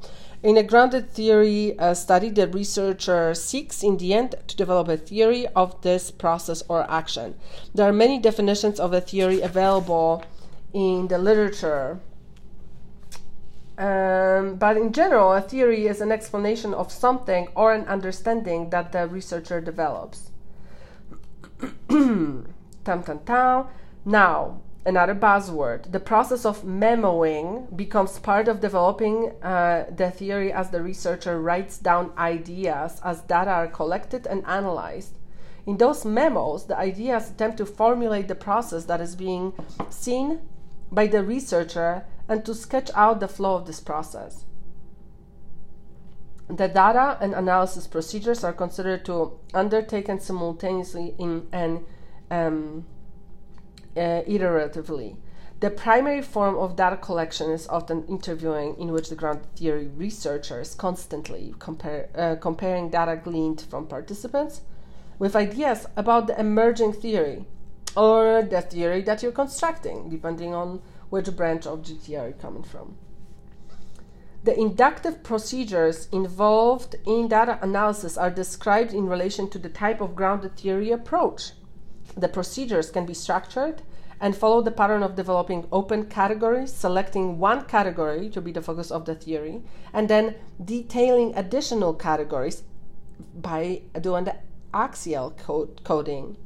In 0.43 0.59
a 0.59 0.63
grounded 0.63 1.11
theory 1.11 1.79
uh, 1.79 1.95
study, 1.95 2.29
the 2.29 2.47
researcher 2.47 3.33
seeks 3.33 3.83
in 3.83 3.97
the 3.97 4.13
end 4.13 4.35
to 4.47 4.57
develop 4.57 4.89
a 4.89 4.99
theory 4.99 5.47
of 5.57 5.81
this 5.81 6.11
process 6.11 6.63
or 6.69 6.89
action. 6.91 7.35
There 7.75 7.89
are 7.89 7.95
many 7.95 8.19
definitions 8.19 8.79
of 8.79 8.93
a 8.93 9.01
theory 9.01 9.41
available 9.41 10.23
in 10.75 11.09
the 11.09 11.17
literature. 11.17 11.99
Um, 13.79 14.57
but 14.57 14.77
in 14.77 14.93
general, 14.93 15.33
a 15.33 15.41
theory 15.41 15.87
is 15.87 16.03
an 16.03 16.13
explanation 16.13 16.75
of 16.75 16.93
something 16.93 17.49
or 17.57 17.73
an 17.73 17.87
understanding 17.87 18.69
that 18.69 18.93
the 18.93 19.09
researcher 19.09 19.63
develops. 19.63 20.31
tam 21.89 23.03
tam 23.03 23.19
tam. 23.25 23.67
Now, 24.05 24.61
another 24.87 25.15
buzzword. 25.15 25.93
The 25.93 26.01
process 26.01 26.45
of 26.45 26.63
memoing 26.63 27.75
becomes 27.77 28.19
part 28.19 28.49
of 28.49 28.61
developing 28.61 29.33
uh, 29.43 29.87
the 29.95 30.11
theory 30.11 30.53
as 30.53 30.71
the 30.71 30.83
researcher 30.83 31.41
writes 31.41 31.79
down 31.79 32.13
ideas 32.19 33.01
as 33.05 33.23
data 33.23 33.51
are 33.51 33.69
collected 33.69 34.27
and 34.27 34.45
analyzed. 34.47 35.15
In 35.67 35.79
those 35.79 36.05
memos, 36.05 36.67
the 36.67 36.77
ideas 36.77 37.31
attempt 37.31 37.57
to 37.59 37.67
formulate 37.67 38.29
the 38.29 38.35
process 38.35 38.85
that 38.85 39.01
is 39.01 39.17
being 39.17 39.55
seen 39.89 40.41
by 40.93 41.07
the 41.07 41.23
researcher 41.23 42.05
and 42.29 42.45
to 42.45 42.55
sketch 42.55 42.91
out 42.95 43.21
the 43.21 43.29
flow 43.29 43.55
of 43.55 43.67
this 43.67 43.81
process. 43.81 44.45
The 46.49 46.69
data 46.69 47.17
and 47.21 47.35
analysis 47.35 47.87
procedures 47.87 48.45
are 48.45 48.53
considered 48.53 49.05
to 49.07 49.39
undertaken 49.55 50.21
simultaneously 50.21 51.15
in 51.19 51.49
and 51.53 51.85
um, 52.31 52.87
uh, 53.97 54.23
iteratively. 54.29 55.17
The 55.61 55.71
primary 55.71 56.21
form 56.21 56.57
of 56.57 56.77
data 56.77 56.97
collection 56.97 57.51
is 57.51 57.67
often 57.69 58.05
interviewing, 58.07 58.77
in 58.79 58.93
which 58.93 59.09
the 59.09 59.15
ground 59.15 59.41
theory 59.57 59.87
researcher 59.87 60.61
is 60.61 60.75
constantly 60.75 61.55
compare, 61.59 62.11
uh, 62.15 62.37
comparing 62.39 62.91
data 62.91 63.17
gleaned 63.17 63.63
from 63.63 63.87
participants 63.87 64.61
with 65.19 65.35
ideas 65.35 65.87
about 65.97 66.27
the 66.27 66.39
emerging 66.39 66.93
theory 66.93 67.47
or 67.97 68.43
the 68.43 68.61
theory 68.61 69.01
that 69.03 69.23
you're 69.23 69.33
constructing, 69.33 70.11
depending 70.11 70.53
on 70.53 70.83
which 71.09 71.35
branch 71.35 71.67
of 71.67 71.81
GTR 71.81 72.09
you're 72.11 72.33
coming 72.33 72.65
from. 72.65 72.99
The 74.45 74.61
inductive 74.61 75.23
procedures 75.23 76.07
involved 76.13 76.97
in 77.07 77.29
data 77.29 77.59
analysis 77.63 78.19
are 78.19 78.31
described 78.31 78.93
in 78.93 79.09
relation 79.09 79.49
to 79.49 79.59
the 79.59 79.71
type 79.71 80.03
of 80.03 80.15
grounded 80.15 80.59
theory 80.59 80.91
approach. 80.91 81.53
The 82.15 82.29
procedures 82.29 82.91
can 82.91 83.07
be 83.07 83.15
structured 83.15 83.81
and 84.21 84.37
follow 84.37 84.61
the 84.61 84.71
pattern 84.71 85.03
of 85.03 85.17
developing 85.17 85.67
open 85.73 86.11
categories, 86.11 86.75
selecting 86.75 87.39
one 87.39 87.65
category 87.65 88.29
to 88.29 88.43
be 88.43 88.53
the 88.53 88.61
focus 88.61 88.91
of 88.91 89.07
the 89.07 89.15
theory, 89.15 89.63
and 89.95 90.11
then 90.11 90.35
detailing 90.63 91.35
additional 91.35 91.95
categories 91.95 92.65
by 93.35 93.81
doing 93.99 94.25
the 94.25 94.37
axial 94.75 95.31
code 95.31 95.81
coding 95.85 96.37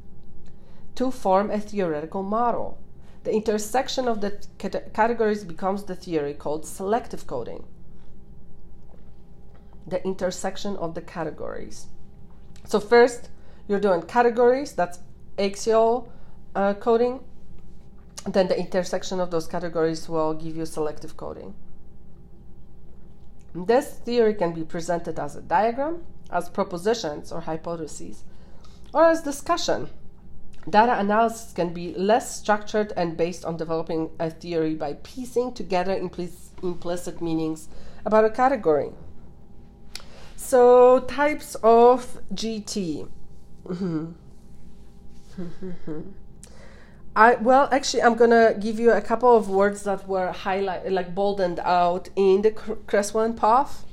to 0.95 1.11
form 1.11 1.51
a 1.51 1.59
theoretical 1.59 2.23
model. 2.23 2.77
The 3.25 3.33
intersection 3.33 4.07
of 4.07 4.21
the 4.21 4.41
categories 4.93 5.43
becomes 5.43 5.83
the 5.83 5.97
theory 5.97 6.33
called 6.33 6.65
selective 6.65 7.27
coding 7.27 7.65
the 9.87 10.03
intersection 10.05 10.75
of 10.77 10.93
the 10.95 11.01
categories. 11.01 11.87
So 12.65 12.79
first, 12.79 13.29
you're 13.67 13.79
doing 13.79 14.01
categories, 14.03 14.73
that's 14.73 14.99
axial 15.37 16.11
uh, 16.55 16.73
coding. 16.73 17.23
Then 18.25 18.47
the 18.47 18.59
intersection 18.59 19.19
of 19.19 19.31
those 19.31 19.47
categories 19.47 20.09
will 20.09 20.33
give 20.33 20.55
you 20.57 20.65
selective 20.65 21.15
coding. 21.15 21.55
This 23.55 23.87
theory 24.05 24.35
can 24.35 24.53
be 24.53 24.63
presented 24.63 25.17
as 25.17 25.35
a 25.35 25.41
diagram, 25.41 26.03
as 26.29 26.49
propositions 26.49 27.31
or 27.31 27.41
hypotheses, 27.41 28.23
or 28.93 29.05
as 29.05 29.21
discussion. 29.21 29.89
Data 30.69 30.99
analysis 30.99 31.53
can 31.53 31.73
be 31.73 31.95
less 31.95 32.35
structured 32.35 32.93
and 32.97 33.17
based 33.17 33.45
on 33.45 33.57
developing 33.57 34.11
a 34.19 34.29
theory 34.29 34.75
by 34.75 34.93
piecing 35.01 35.53
together 35.53 35.97
impl- 35.97 36.51
implicit 36.61 37.21
meanings 37.21 37.69
about 38.05 38.25
a 38.25 38.29
category. 38.29 38.91
So, 40.39 41.01
types 41.01 41.55
of 41.61 42.21
GT. 42.33 43.09
I 47.15 47.35
well, 47.35 47.67
actually, 47.71 48.01
I'm 48.01 48.15
gonna 48.15 48.55
give 48.57 48.79
you 48.79 48.91
a 48.91 49.01
couple 49.01 49.35
of 49.35 49.49
words 49.49 49.83
that 49.83 50.07
were 50.07 50.31
highlighted, 50.31 50.91
like 50.91 51.13
boldened 51.13 51.59
out 51.59 52.07
in 52.15 52.41
the 52.41 52.51
Creswell 52.51 53.25
and 53.25 53.35
Poth, 53.37 53.85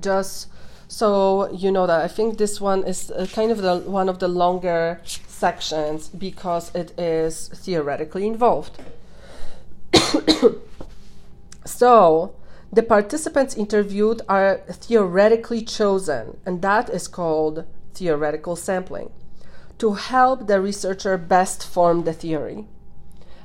just 0.00 0.48
so 0.88 1.50
you 1.52 1.70
know 1.70 1.86
that. 1.86 2.00
I 2.02 2.08
think 2.08 2.36
this 2.36 2.60
one 2.60 2.82
is 2.82 3.10
uh, 3.12 3.26
kind 3.32 3.52
of 3.52 3.62
the 3.62 3.78
one 3.78 4.08
of 4.08 4.18
the 4.18 4.28
longer 4.28 5.00
sections 5.04 6.08
because 6.08 6.74
it 6.74 6.98
is 6.98 7.48
theoretically 7.54 8.26
involved. 8.26 8.78
so, 11.64 12.34
the 12.72 12.82
participants 12.82 13.56
interviewed 13.56 14.22
are 14.28 14.60
theoretically 14.68 15.62
chosen, 15.62 16.38
and 16.46 16.62
that 16.62 16.88
is 16.88 17.08
called 17.08 17.64
theoretical 17.94 18.56
sampling 18.56 19.10
to 19.78 19.94
help 19.94 20.46
the 20.46 20.60
researcher 20.60 21.16
best 21.16 21.66
form 21.66 22.04
the 22.04 22.12
theory. 22.12 22.66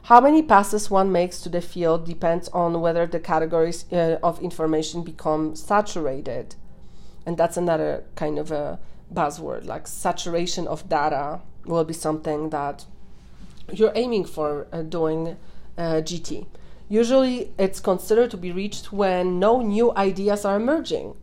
How 0.04 0.22
many 0.22 0.44
passes 0.44 0.92
one 0.92 1.12
makes 1.12 1.42
to 1.42 1.50
the 1.50 1.62
field 1.62 2.06
depends 2.06 2.50
on 2.50 2.82
whether 2.82 3.08
the 3.08 3.20
categories 3.20 3.92
uh, 3.92 4.20
of 4.22 4.40
information 4.42 5.02
become 5.02 5.56
saturated. 5.56 6.56
And 7.26 7.38
that's 7.38 7.58
another 7.58 8.04
kind 8.16 8.38
of 8.38 8.52
a 8.52 8.80
buzzword 9.12 9.66
like 9.66 9.88
saturation 9.88 10.68
of 10.68 10.88
data 10.90 11.40
will 11.66 11.86
be 11.86 11.94
something 11.94 12.50
that 12.52 12.86
you're 13.74 13.94
aiming 13.96 14.26
for 14.26 14.68
uh, 14.72 14.84
doing 14.84 15.38
uh, 15.78 16.02
GT. 16.04 16.46
Usually, 16.88 17.54
it's 17.58 17.80
considered 17.80 18.32
to 18.32 18.38
be 18.38 18.52
reached 18.52 18.92
when 18.92 19.40
no 19.40 19.62
new 19.62 19.96
ideas 19.96 20.46
are 20.46 20.56
emerging. 20.56 21.16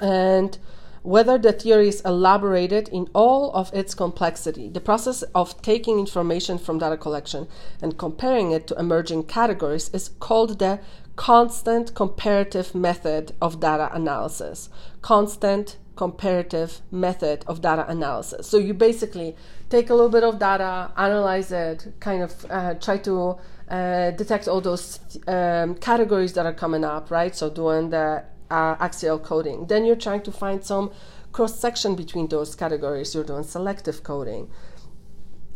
And 0.00 0.58
whether 1.02 1.38
the 1.38 1.52
theory 1.52 1.88
is 1.88 2.02
elaborated 2.02 2.88
in 2.88 3.08
all 3.14 3.50
of 3.52 3.72
its 3.72 3.94
complexity. 3.94 4.68
The 4.68 4.80
process 4.80 5.22
of 5.34 5.60
taking 5.62 5.98
information 5.98 6.58
from 6.58 6.78
data 6.78 6.96
collection 6.96 7.48
and 7.80 7.96
comparing 7.96 8.50
it 8.50 8.66
to 8.66 8.78
emerging 8.78 9.24
categories 9.24 9.88
is 9.94 10.10
called 10.20 10.58
the 10.58 10.80
constant 11.16 11.94
comparative 11.94 12.74
method 12.74 13.32
of 13.40 13.58
data 13.58 13.88
analysis. 13.92 14.68
Constant 15.00 15.78
comparative 15.96 16.80
method 16.92 17.44
of 17.46 17.60
data 17.60 17.84
analysis. 17.88 18.46
So 18.46 18.56
you 18.58 18.72
basically 18.72 19.34
take 19.68 19.90
a 19.90 19.94
little 19.94 20.10
bit 20.10 20.22
of 20.22 20.38
data, 20.38 20.92
analyze 20.96 21.50
it, 21.50 21.92
kind 22.00 22.22
of 22.22 22.46
uh, 22.50 22.74
try 22.74 22.98
to 22.98 23.36
uh, 23.70 24.10
detect 24.12 24.48
all 24.48 24.60
those 24.60 25.00
um, 25.26 25.74
categories 25.76 26.32
that 26.34 26.46
are 26.46 26.52
coming 26.52 26.84
up, 26.84 27.10
right? 27.10 27.34
So 27.34 27.50
doing 27.50 27.90
the 27.90 28.24
uh, 28.50 28.76
axial 28.80 29.18
coding. 29.18 29.66
Then 29.66 29.84
you're 29.84 29.96
trying 29.96 30.22
to 30.22 30.32
find 30.32 30.64
some 30.64 30.90
cross 31.32 31.58
section 31.58 31.94
between 31.94 32.28
those 32.28 32.54
categories. 32.54 33.14
You're 33.14 33.24
doing 33.24 33.44
selective 33.44 34.02
coding, 34.02 34.50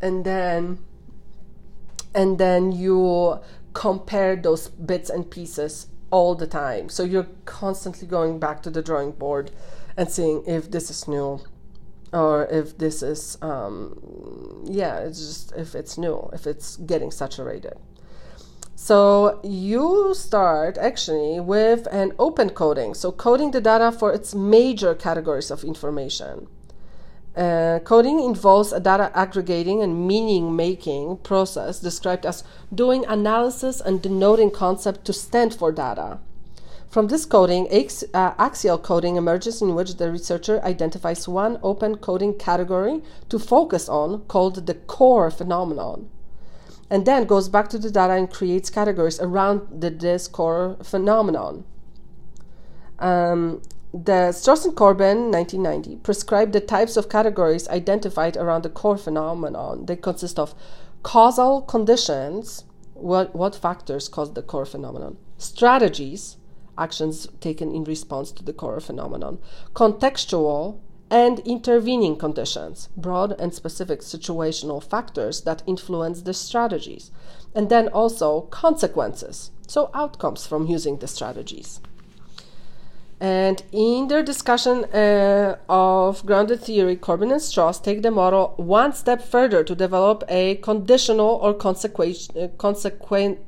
and 0.01 0.25
then 0.25 0.79
and 2.15 2.39
then 2.39 2.73
you 2.73 3.41
compare 3.73 4.37
those 4.37 4.69
bits 4.69 5.09
and 5.09 5.31
pieces 5.31 5.87
all 6.11 6.35
the 6.35 6.47
time. 6.47 6.91
So 6.91 7.05
you're 7.05 7.29
constantly 7.47 8.07
going 8.07 8.39
back 8.39 8.63
to 8.65 8.71
the 8.71 8.83
drawing 8.83 9.13
board 9.13 9.51
and 9.97 10.11
seeing 10.11 10.45
if 10.47 10.71
this 10.71 10.91
is 10.91 11.09
new 11.09 11.41
or 12.13 12.47
if 12.47 12.77
this 12.79 13.03
is 13.03 13.39
um, 13.41 14.65
yeah 14.67 14.99
it's 14.99 15.19
just 15.19 15.53
if 15.57 15.75
it's 15.75 15.97
new 15.97 16.29
if 16.33 16.47
it's 16.47 16.77
getting 16.77 17.11
saturated 17.11 17.75
so 18.83 19.39
you 19.45 20.13
start 20.13 20.77
actually 20.77 21.39
with 21.39 21.87
an 21.93 22.13
open 22.19 22.51
coding. 22.51 22.95
So 22.95 23.13
coding 23.13 23.53
the 23.53 23.61
data 23.61 23.93
for 23.93 24.13
its 24.13 24.35
major 24.35 24.93
categories 24.93 25.53
of 25.53 25.63
information. 25.63 26.49
Uh, 27.37 27.79
coding 27.85 28.19
involves 28.19 28.73
a 28.73 28.81
data 28.81 29.13
aggregating 29.15 29.83
and 29.83 30.09
meaning 30.09 30.57
making 30.57 31.19
process 31.19 31.79
described 31.79 32.27
as 32.27 32.43
doing 32.75 33.05
analysis 33.07 33.81
and 33.81 34.03
denoting 34.03 34.51
concept 34.51 35.05
to 35.05 35.13
stand 35.13 35.55
for 35.55 35.71
data. 35.71 36.19
From 36.89 37.07
this 37.07 37.25
coding, 37.25 37.69
ax- 37.73 38.03
uh, 38.13 38.35
axial 38.37 38.79
coding 38.79 39.15
emerges 39.15 39.63
in 39.63 39.77
which 39.77 39.95
the 39.95 40.11
researcher 40.11 40.61
identifies 40.65 41.29
one 41.29 41.61
open 41.63 41.99
coding 41.99 42.37
category 42.37 43.01
to 43.29 43.39
focus 43.39 43.89
on 43.89 44.23
called 44.27 44.67
the 44.67 44.75
core 44.75 45.31
phenomenon 45.31 46.11
and 46.93 47.07
then 47.07 47.25
goes 47.25 47.49
back 47.49 47.71
to 47.71 47.79
the 47.79 47.91
data 47.91 48.13
and 48.13 48.31
creates 48.31 48.69
categories 48.69 49.19
around 49.19 49.81
the, 49.81 49.89
this 49.89 50.29
core 50.29 50.77
phenomenon. 50.83 51.65
Um, 52.99 53.63
the 53.95 54.29
and 54.67 54.77
Corbin, 54.77 55.31
1990, 55.31 55.97
prescribed 56.03 56.53
the 56.53 56.61
types 56.61 56.99
of 56.99 57.09
categories 57.09 57.67
identified 57.69 58.37
around 58.37 58.63
the 58.63 58.69
core 58.69 58.99
phenomenon. 58.99 59.87
They 59.87 59.97
consist 59.97 60.39
of 60.39 60.55
causal 61.03 61.63
conditions, 61.63 62.65
what, 62.93 63.35
what 63.35 63.57
factors 63.57 64.11
cause 64.11 64.35
the 64.35 64.43
core 64.43 64.67
phenomenon, 64.67 65.17
strategies, 65.39 66.37
actions 66.77 67.27
taken 67.41 67.75
in 67.75 67.85
response 67.85 68.31
to 68.33 68.45
the 68.45 68.53
core 68.53 68.81
phenomenon, 68.81 69.39
contextual, 69.73 70.79
and 71.13 71.41
intervening 71.41 72.17
conditions, 72.17 72.89
broad 72.97 73.39
and 73.39 73.53
specific 73.53 74.01
situational 74.01 74.83
factors 74.83 75.43
that 75.43 75.63
influence 75.67 76.23
the 76.23 76.33
strategies, 76.33 77.11
and 77.55 77.69
then 77.69 77.87
also 77.89 78.41
consequences, 78.51 79.51
so 79.67 79.91
outcomes 79.93 80.47
from 80.47 80.67
using 80.67 80.97
the 80.99 81.07
strategies. 81.07 81.81
And 83.21 83.63
in 83.73 84.09
their 84.09 84.23
discussion 84.23 84.87
uh, 84.87 85.59
of 85.69 86.25
grounded 86.25 86.63
theory, 86.63 86.97
Corbin 86.97 87.31
and 87.31 87.43
Strauss 87.43 87.79
take 87.79 88.01
the 88.01 88.11
model 88.11 88.55
one 88.57 88.95
step 88.95 89.23
further 89.23 89.63
to 89.63 89.75
develop 89.75 90.25
a 90.29 90.57
conditional 90.57 91.39
or 91.43 91.53
consequent, 91.53 92.31
uh, 92.35 92.49
consequent, 92.57 93.39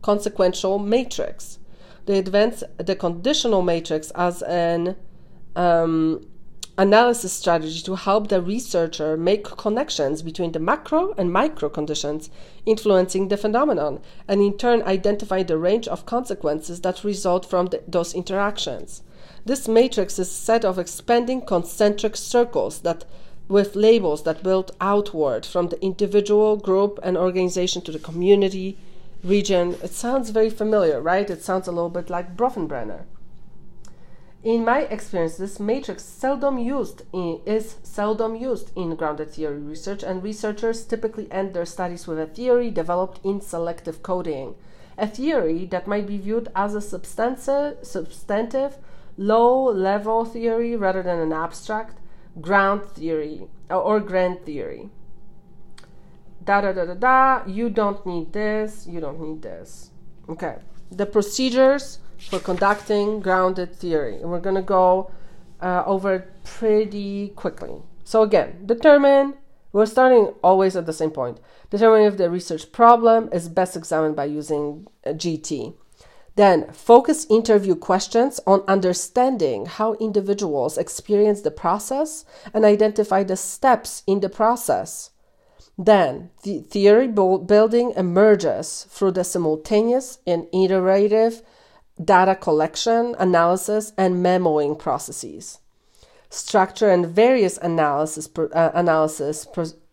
consequential 0.00 0.78
matrix. 0.78 1.58
They 2.06 2.18
advance 2.18 2.64
the 2.78 2.96
conditional 2.96 3.60
matrix 3.60 4.10
as 4.12 4.42
an 4.42 4.96
um, 5.54 6.26
analysis 6.80 7.34
strategy 7.34 7.82
to 7.82 7.94
help 7.94 8.28
the 8.28 8.40
researcher 8.40 9.14
make 9.14 9.44
connections 9.44 10.22
between 10.22 10.52
the 10.52 10.58
macro 10.58 11.12
and 11.18 11.30
micro 11.30 11.68
conditions 11.68 12.30
influencing 12.64 13.28
the 13.28 13.36
phenomenon, 13.36 14.00
and 14.26 14.40
in 14.40 14.56
turn 14.56 14.80
identify 14.84 15.42
the 15.42 15.58
range 15.58 15.86
of 15.88 16.06
consequences 16.06 16.80
that 16.80 17.04
result 17.04 17.44
from 17.44 17.66
the, 17.66 17.82
those 17.86 18.14
interactions. 18.14 19.02
This 19.44 19.68
matrix 19.68 20.18
is 20.18 20.28
a 20.28 20.32
set 20.32 20.64
of 20.64 20.78
expanding 20.78 21.42
concentric 21.42 22.16
circles 22.16 22.80
that 22.80 23.04
with 23.46 23.76
labels 23.76 24.22
that 24.22 24.42
build 24.42 24.74
outward 24.80 25.44
from 25.44 25.68
the 25.68 25.82
individual, 25.84 26.56
group, 26.56 26.98
and 27.02 27.14
organization 27.18 27.82
to 27.82 27.92
the 27.92 27.98
community, 27.98 28.78
region. 29.22 29.76
It 29.82 29.92
sounds 29.92 30.30
very 30.30 30.48
familiar, 30.48 30.98
right? 30.98 31.28
It 31.28 31.42
sounds 31.42 31.68
a 31.68 31.72
little 31.72 31.90
bit 31.90 32.08
like 32.08 32.38
Bronfenbrenner. 32.38 33.04
In 34.42 34.64
my 34.64 34.80
experience, 34.82 35.36
this 35.36 35.60
matrix 35.60 36.02
seldom 36.02 36.58
used 36.58 37.02
in, 37.12 37.40
is 37.44 37.76
seldom 37.82 38.34
used 38.34 38.70
in 38.74 38.96
grounded 38.96 39.32
theory 39.32 39.60
research, 39.60 40.02
and 40.02 40.22
researchers 40.22 40.84
typically 40.84 41.30
end 41.30 41.52
their 41.52 41.66
studies 41.66 42.06
with 42.06 42.18
a 42.18 42.26
theory 42.26 42.70
developed 42.70 43.20
in 43.22 43.42
selective 43.42 44.02
coding, 44.02 44.54
a 44.96 45.06
theory 45.06 45.66
that 45.66 45.86
might 45.86 46.06
be 46.06 46.16
viewed 46.16 46.48
as 46.56 46.74
a 46.74 46.80
substantive, 46.80 48.78
low-level 49.18 50.24
theory 50.24 50.74
rather 50.74 51.02
than 51.02 51.18
an 51.18 51.32
abstract 51.34 51.98
ground 52.40 52.82
theory 52.92 53.46
or 53.68 54.00
grand 54.00 54.46
theory. 54.46 54.88
Da 56.42 56.62
da 56.62 56.72
da 56.72 56.86
da 56.86 56.94
da. 56.94 57.42
You 57.46 57.68
don't 57.68 58.06
need 58.06 58.32
this. 58.32 58.86
You 58.86 59.00
don't 59.00 59.20
need 59.20 59.42
this. 59.42 59.90
Okay. 60.28 60.56
The 60.90 61.04
procedures 61.04 61.98
for 62.28 62.38
conducting 62.38 63.20
grounded 63.20 63.74
theory. 63.74 64.16
And 64.16 64.30
we're 64.30 64.40
going 64.40 64.56
to 64.56 64.62
go 64.62 65.10
uh, 65.60 65.82
over 65.86 66.14
it 66.14 66.44
pretty 66.44 67.28
quickly. 67.30 67.82
So, 68.04 68.22
again, 68.22 68.66
determine, 68.66 69.34
we're 69.72 69.86
starting 69.86 70.34
always 70.42 70.76
at 70.76 70.86
the 70.86 70.92
same 70.92 71.10
point. 71.10 71.38
Determine 71.70 72.02
if 72.02 72.16
the 72.16 72.30
research 72.30 72.72
problem 72.72 73.28
is 73.32 73.48
best 73.48 73.76
examined 73.76 74.16
by 74.16 74.24
using 74.24 74.86
GT. 75.06 75.74
Then, 76.36 76.72
focus 76.72 77.26
interview 77.28 77.74
questions 77.74 78.40
on 78.46 78.62
understanding 78.66 79.66
how 79.66 79.94
individuals 79.94 80.78
experience 80.78 81.42
the 81.42 81.50
process 81.50 82.24
and 82.54 82.64
identify 82.64 83.22
the 83.22 83.36
steps 83.36 84.02
in 84.06 84.20
the 84.20 84.28
process. 84.28 85.10
Then, 85.76 86.30
the 86.42 86.60
theory 86.60 87.08
building 87.08 87.92
emerges 87.96 88.86
through 88.88 89.12
the 89.12 89.24
simultaneous 89.24 90.18
and 90.26 90.46
iterative 90.52 91.42
data 92.02 92.34
collection, 92.34 93.14
analysis, 93.18 93.92
and 93.96 94.24
memoing 94.24 94.78
processes. 94.78 95.58
Structure 96.28 96.90
and 96.90 97.06
various 97.06 97.58
analysis 97.58 98.28
uh, 98.36 98.70
analysis 98.74 99.46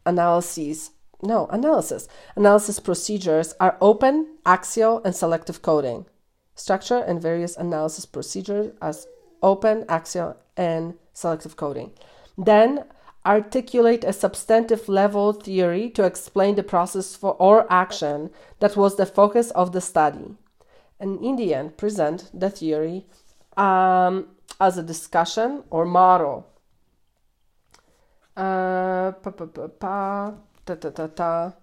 analyses 0.06 0.92
no 1.24 1.48
analysis 1.48 2.08
analysis 2.36 2.80
procedures 2.80 3.56
are 3.60 3.78
open, 3.82 4.38
axial, 4.46 5.02
and 5.04 5.16
selective 5.16 5.62
coding. 5.62 6.06
Structure 6.54 6.98
and 6.98 7.22
various 7.22 7.58
analysis 7.58 8.06
procedures 8.06 8.74
as 8.82 9.08
open, 9.42 9.86
axial, 9.90 10.38
and 10.56 10.94
selective 11.14 11.56
coding. 11.56 11.92
Then 12.38 12.86
articulate 13.26 14.04
a 14.04 14.14
substantive 14.14 14.88
level 14.88 15.34
theory 15.34 15.90
to 15.90 16.04
explain 16.04 16.56
the 16.56 16.64
process 16.64 17.16
for 17.16 17.34
or 17.34 17.72
action 17.72 18.30
that 18.60 18.78
was 18.78 18.96
the 18.96 19.06
focus 19.06 19.52
of 19.52 19.72
the 19.72 19.82
study. 19.82 20.36
And 21.00 21.24
in 21.24 21.36
the 21.36 21.54
end, 21.54 21.78
present 21.78 22.30
the 22.34 22.50
theory 22.50 23.06
um, 23.56 24.30
as 24.60 24.78
a 24.78 24.84
discussion 24.84 25.64
or 25.70 25.86
model. 25.86 26.48
Uh, 28.36 29.12
pa, 29.12 29.32
pa, 29.32 29.46
pa, 29.46 29.68
pa, 29.68 30.34
ta, 30.66 30.76
ta, 30.76 30.90
ta, 30.90 31.08
ta. 31.08 31.54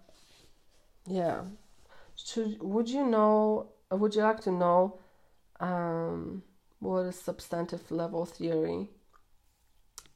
Yeah. 1.06 1.42
Should, 2.16 2.62
would 2.62 2.88
you 2.88 3.04
know, 3.04 3.68
would 3.90 4.14
you 4.14 4.22
like 4.22 4.40
to 4.40 4.50
know 4.50 4.98
um, 5.60 6.42
what 6.80 7.06
is 7.06 7.20
substantive 7.20 7.90
level 7.90 8.24
theory? 8.24 8.88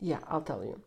Yeah, 0.00 0.20
I'll 0.28 0.42
tell 0.42 0.64
you. 0.64 0.80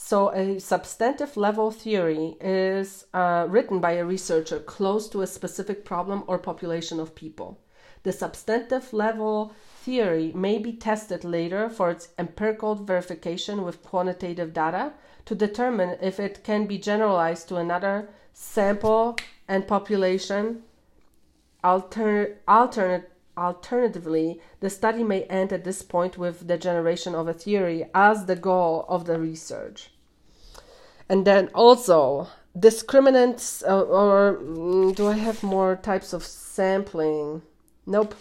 So, 0.00 0.32
a 0.32 0.60
substantive 0.60 1.36
level 1.36 1.72
theory 1.72 2.36
is 2.40 3.06
uh, 3.12 3.46
written 3.48 3.80
by 3.80 3.94
a 3.94 4.04
researcher 4.04 4.60
close 4.60 5.08
to 5.08 5.22
a 5.22 5.26
specific 5.26 5.84
problem 5.84 6.22
or 6.28 6.38
population 6.38 7.00
of 7.00 7.16
people. 7.16 7.58
The 8.04 8.12
substantive 8.12 8.92
level 8.92 9.52
theory 9.82 10.30
may 10.36 10.58
be 10.58 10.72
tested 10.72 11.24
later 11.24 11.68
for 11.68 11.90
its 11.90 12.10
empirical 12.16 12.76
verification 12.76 13.64
with 13.64 13.82
quantitative 13.82 14.54
data 14.54 14.92
to 15.24 15.34
determine 15.34 15.98
if 16.00 16.20
it 16.20 16.44
can 16.44 16.66
be 16.66 16.78
generalized 16.78 17.48
to 17.48 17.56
another 17.56 18.08
sample 18.32 19.16
and 19.48 19.66
population. 19.66 20.62
Alter- 21.64 22.38
alternate 22.46 23.10
Alternatively, 23.38 24.40
the 24.58 24.68
study 24.68 25.04
may 25.04 25.22
end 25.24 25.52
at 25.52 25.62
this 25.62 25.82
point 25.82 26.18
with 26.18 26.48
the 26.48 26.58
generation 26.58 27.14
of 27.14 27.28
a 27.28 27.32
theory 27.32 27.86
as 27.94 28.26
the 28.26 28.34
goal 28.34 28.84
of 28.88 29.04
the 29.04 29.16
research. 29.18 29.90
And 31.08 31.24
then 31.24 31.48
also, 31.54 32.28
discriminants, 32.58 33.62
uh, 33.62 33.82
or 33.82 34.38
mm, 34.42 34.94
do 34.96 35.06
I 35.06 35.12
have 35.12 35.44
more 35.44 35.76
types 35.76 36.12
of 36.12 36.24
sampling? 36.24 37.42
Nope. 37.86 38.16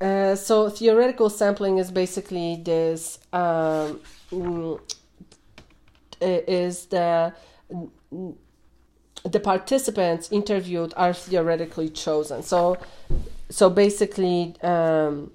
Uh, 0.00 0.34
so, 0.34 0.70
theoretical 0.70 1.28
sampling 1.28 1.76
is 1.76 1.90
basically 1.90 2.62
this 2.64 3.18
um, 3.34 4.00
mm, 4.32 4.80
is 6.22 6.86
the 6.86 7.34
the 9.24 9.40
participants 9.40 10.32
interviewed 10.32 10.94
are 10.96 11.12
theoretically 11.12 11.88
chosen. 11.90 12.42
So 12.42 12.78
so 13.50 13.68
basically 13.68 14.54
um, 14.62 15.30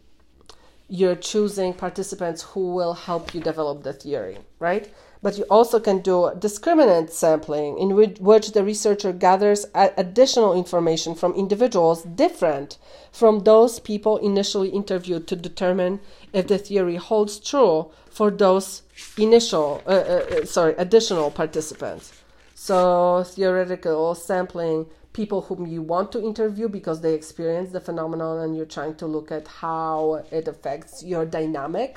you're 0.88 1.16
choosing 1.16 1.74
participants 1.74 2.41
who 2.41 2.74
will 2.74 2.93
help 2.93 3.34
you 3.34 3.41
develop 3.41 3.84
the 3.84 3.93
theory 3.93 4.38
right? 4.59 4.93
But 5.22 5.38
you 5.38 5.45
also 5.49 5.80
can 5.80 5.99
do 6.01 6.32
discriminant 6.38 7.09
sampling 7.09 7.80
in 7.80 7.95
which, 7.95 8.20
which 8.20 8.51
the 8.51 8.63
researcher 8.63 9.11
gathers 9.11 9.66
additional 9.74 10.53
information 10.53 11.16
from 11.16 11.34
individuals 11.34 12.03
different 12.03 12.78
from 13.11 13.39
those 13.39 13.80
people 13.80 14.18
initially 14.18 14.70
interviewed 14.70 15.28
to 15.28 15.36
determine 15.36 15.99
if 16.32 16.47
the 16.47 16.57
theory 16.57 16.97
holds 16.97 17.39
true 17.39 17.89
for 18.09 18.30
those 18.30 18.84
initial 19.18 19.82
uh, 19.88 19.89
uh, 19.89 20.26
uh 20.41 20.45
sorry 20.45 20.74
additional 20.78 21.32
participants. 21.32 22.13
So 22.53 23.24
theoretical 23.24 24.16
sampling 24.16 24.86
people 25.20 25.39
whom 25.47 25.66
you 25.66 25.82
want 25.82 26.11
to 26.11 26.20
interview 26.22 26.68
because 26.68 26.99
they 27.01 27.13
experience 27.13 27.70
the 27.72 27.80
phenomenon 27.80 28.39
and 28.43 28.55
you're 28.55 28.74
trying 28.80 28.95
to 29.01 29.05
look 29.16 29.32
at 29.32 29.47
how 29.47 30.26
it 30.30 30.45
affects 30.53 31.03
your 31.11 31.24
dynamic 31.26 31.91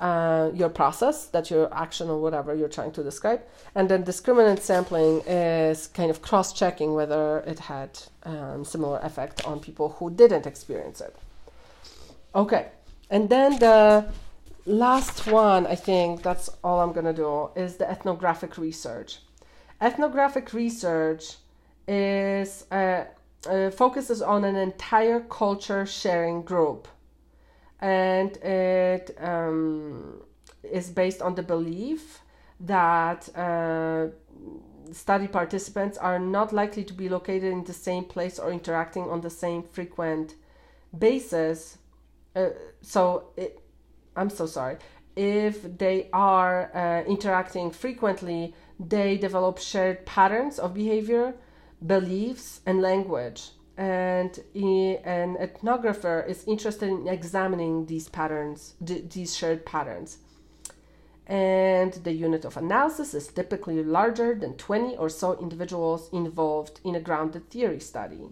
uh, 0.00 0.50
your 0.54 0.70
process 0.70 1.26
that 1.26 1.50
your 1.50 1.66
action 1.74 2.08
or 2.08 2.18
whatever 2.20 2.54
you're 2.54 2.74
trying 2.78 2.90
to 2.90 3.02
describe. 3.02 3.40
And 3.74 3.86
then 3.90 4.02
discriminant 4.02 4.60
sampling 4.60 5.20
is 5.26 5.88
kind 5.88 6.10
of 6.10 6.22
cross-checking 6.22 6.94
whether 6.94 7.40
it 7.40 7.58
had 7.58 7.90
um, 8.24 8.64
similar 8.64 8.98
effect 9.00 9.44
on 9.46 9.60
people 9.60 9.90
who 9.96 10.10
didn't 10.10 10.46
experience 10.46 11.02
it. 11.02 11.14
Okay. 12.34 12.68
And 13.10 13.28
then 13.28 13.58
the 13.58 14.06
last 14.66 15.26
one 15.26 15.66
i 15.66 15.74
think 15.74 16.22
that's 16.22 16.50
all 16.62 16.80
i'm 16.80 16.92
going 16.92 17.10
to 17.14 17.18
do 17.26 17.48
is 17.56 17.76
the 17.76 17.88
ethnographic 17.94 18.52
research. 18.58 19.18
Ethnographic 19.80 20.52
research 20.52 21.24
is 21.90 22.66
uh, 22.70 23.04
uh, 23.48 23.70
focuses 23.70 24.22
on 24.22 24.44
an 24.44 24.54
entire 24.54 25.20
culture 25.20 25.84
sharing 25.84 26.42
group, 26.42 26.86
and 27.80 28.36
it 28.36 29.16
um, 29.20 30.22
is 30.62 30.88
based 30.88 31.20
on 31.20 31.34
the 31.34 31.42
belief 31.42 32.20
that 32.60 33.28
uh, 33.36 34.06
study 34.92 35.26
participants 35.26 35.98
are 35.98 36.18
not 36.18 36.52
likely 36.52 36.84
to 36.84 36.92
be 36.92 37.08
located 37.08 37.52
in 37.52 37.64
the 37.64 37.72
same 37.72 38.04
place 38.04 38.38
or 38.38 38.52
interacting 38.52 39.04
on 39.10 39.20
the 39.20 39.30
same 39.30 39.64
frequent 39.64 40.34
basis. 40.96 41.78
Uh, 42.36 42.50
so, 42.82 43.32
it, 43.36 43.58
I'm 44.14 44.30
so 44.30 44.46
sorry. 44.46 44.76
If 45.16 45.78
they 45.78 46.08
are 46.12 46.70
uh, 46.72 47.02
interacting 47.08 47.72
frequently, 47.72 48.54
they 48.78 49.16
develop 49.16 49.58
shared 49.58 50.06
patterns 50.06 50.58
of 50.60 50.72
behavior 50.74 51.34
beliefs, 51.84 52.60
and 52.66 52.80
language. 52.80 53.50
And 53.76 54.38
an 54.54 55.36
ethnographer 55.36 56.28
is 56.28 56.44
interested 56.44 56.88
in 56.88 57.08
examining 57.08 57.86
these 57.86 58.08
patterns, 58.08 58.74
these 58.80 59.34
shared 59.34 59.64
patterns. 59.64 60.18
And 61.26 61.92
the 61.92 62.12
unit 62.12 62.44
of 62.44 62.56
analysis 62.56 63.14
is 63.14 63.28
typically 63.28 63.82
larger 63.84 64.34
than 64.34 64.54
20 64.56 64.96
or 64.96 65.08
so 65.08 65.38
individuals 65.38 66.10
involved 66.12 66.80
in 66.84 66.94
a 66.96 67.00
grounded 67.00 67.48
theory 67.50 67.80
study. 67.80 68.28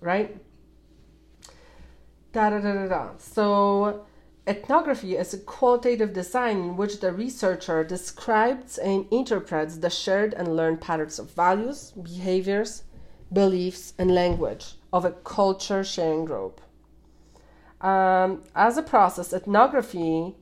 Right? 0.00 0.38
Da 2.32 2.50
da 2.50 2.58
da 2.58 2.72
da 2.72 2.86
da. 2.86 3.10
So 3.18 4.06
Ethnography 4.48 5.16
is 5.16 5.34
a 5.34 5.38
qualitative 5.38 6.12
design 6.12 6.58
in 6.58 6.76
which 6.76 7.00
the 7.00 7.12
researcher 7.12 7.82
describes 7.82 8.78
and 8.78 9.04
interprets 9.10 9.78
the 9.78 9.90
shared 9.90 10.34
and 10.34 10.54
learned 10.54 10.80
patterns 10.80 11.18
of 11.18 11.32
values, 11.32 11.92
behaviors, 12.00 12.84
beliefs, 13.32 13.92
and 13.98 14.14
language 14.14 14.74
of 14.92 15.04
a 15.04 15.10
culture 15.10 15.82
sharing 15.82 16.24
group. 16.24 16.60
Um, 17.80 18.44
as 18.54 18.78
a 18.78 18.84
process, 18.84 19.32
ethnography 19.32 20.36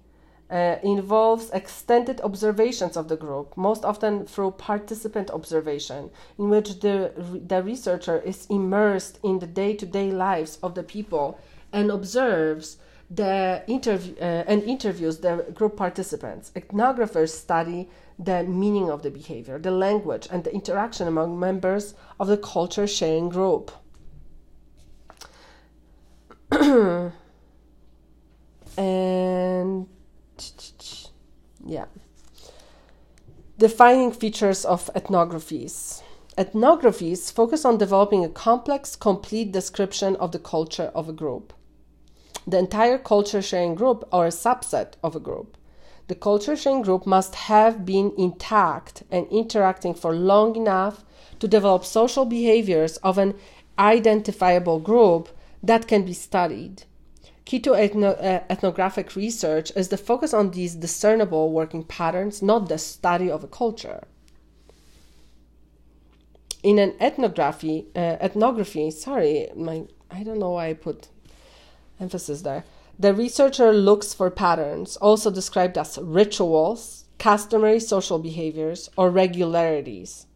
uh, 0.50 0.76
involves 0.82 1.48
extended 1.50 2.20
observations 2.20 2.98
of 2.98 3.08
the 3.08 3.16
group, 3.16 3.56
most 3.56 3.86
often 3.86 4.26
through 4.26 4.50
participant 4.50 5.30
observation, 5.30 6.10
in 6.38 6.50
which 6.50 6.80
the, 6.80 7.12
the 7.46 7.62
researcher 7.62 8.18
is 8.18 8.46
immersed 8.50 9.18
in 9.22 9.38
the 9.38 9.46
day 9.46 9.74
to 9.74 9.86
day 9.86 10.10
lives 10.10 10.58
of 10.62 10.74
the 10.74 10.82
people 10.82 11.40
and 11.72 11.90
observes 11.90 12.76
the 13.10 13.62
interview 13.66 14.14
uh, 14.20 14.44
and 14.46 14.62
interviews 14.62 15.18
the 15.18 15.46
group 15.54 15.76
participants. 15.76 16.50
Ethnographers 16.54 17.30
study 17.30 17.88
the 18.18 18.44
meaning 18.44 18.90
of 18.90 19.02
the 19.02 19.10
behavior, 19.10 19.58
the 19.58 19.70
language, 19.70 20.28
and 20.30 20.44
the 20.44 20.54
interaction 20.54 21.08
among 21.08 21.38
members 21.38 21.94
of 22.18 22.28
the 22.28 22.36
culture 22.36 22.86
sharing 22.86 23.28
group. 23.28 23.70
and 28.76 29.86
yeah, 31.66 31.86
defining 33.58 34.12
features 34.12 34.64
of 34.64 34.90
ethnographies. 34.94 36.02
Ethnographies 36.36 37.32
focus 37.32 37.64
on 37.64 37.78
developing 37.78 38.24
a 38.24 38.28
complex, 38.28 38.96
complete 38.96 39.52
description 39.52 40.16
of 40.16 40.32
the 40.32 40.38
culture 40.38 40.90
of 40.94 41.08
a 41.08 41.12
group 41.12 41.52
the 42.46 42.58
entire 42.58 42.98
culture 42.98 43.42
sharing 43.42 43.74
group 43.74 44.06
or 44.12 44.26
a 44.26 44.30
subset 44.30 44.92
of 45.02 45.16
a 45.16 45.20
group. 45.20 45.56
The 46.08 46.14
culture 46.14 46.56
sharing 46.56 46.82
group 46.82 47.06
must 47.06 47.34
have 47.34 47.86
been 47.86 48.12
intact 48.18 49.02
and 49.10 49.26
interacting 49.28 49.94
for 49.94 50.14
long 50.14 50.54
enough 50.56 51.04
to 51.40 51.48
develop 51.48 51.84
social 51.84 52.24
behaviors 52.24 52.98
of 52.98 53.16
an 53.16 53.34
identifiable 53.78 54.78
group 54.80 55.30
that 55.62 55.88
can 55.88 56.04
be 56.04 56.12
studied. 56.12 56.84
Key 57.46 57.60
to 57.60 57.70
ethno- 57.70 58.22
uh, 58.22 58.40
ethnographic 58.48 59.16
research 59.16 59.72
is 59.76 59.88
the 59.88 59.96
focus 59.96 60.32
on 60.32 60.50
these 60.50 60.74
discernible 60.74 61.50
working 61.50 61.84
patterns, 61.84 62.42
not 62.42 62.68
the 62.68 62.78
study 62.78 63.30
of 63.30 63.44
a 63.44 63.48
culture. 63.48 64.04
In 66.62 66.78
an 66.78 66.94
ethnography, 67.00 67.86
uh, 67.94 68.16
ethnography, 68.20 68.90
sorry, 68.90 69.48
my 69.54 69.84
I 70.10 70.22
don't 70.22 70.38
know 70.38 70.50
why 70.50 70.68
I 70.68 70.74
put 70.74 71.08
emphasis 72.00 72.42
there. 72.42 72.64
The 72.98 73.12
researcher 73.12 73.72
looks 73.72 74.14
for 74.14 74.30
patterns, 74.30 74.96
also 74.98 75.30
described 75.30 75.76
as 75.76 75.98
rituals, 75.98 77.04
customary 77.18 77.80
social 77.80 78.18
behaviors, 78.18 78.88
or 78.96 79.10
regularities 79.10 80.26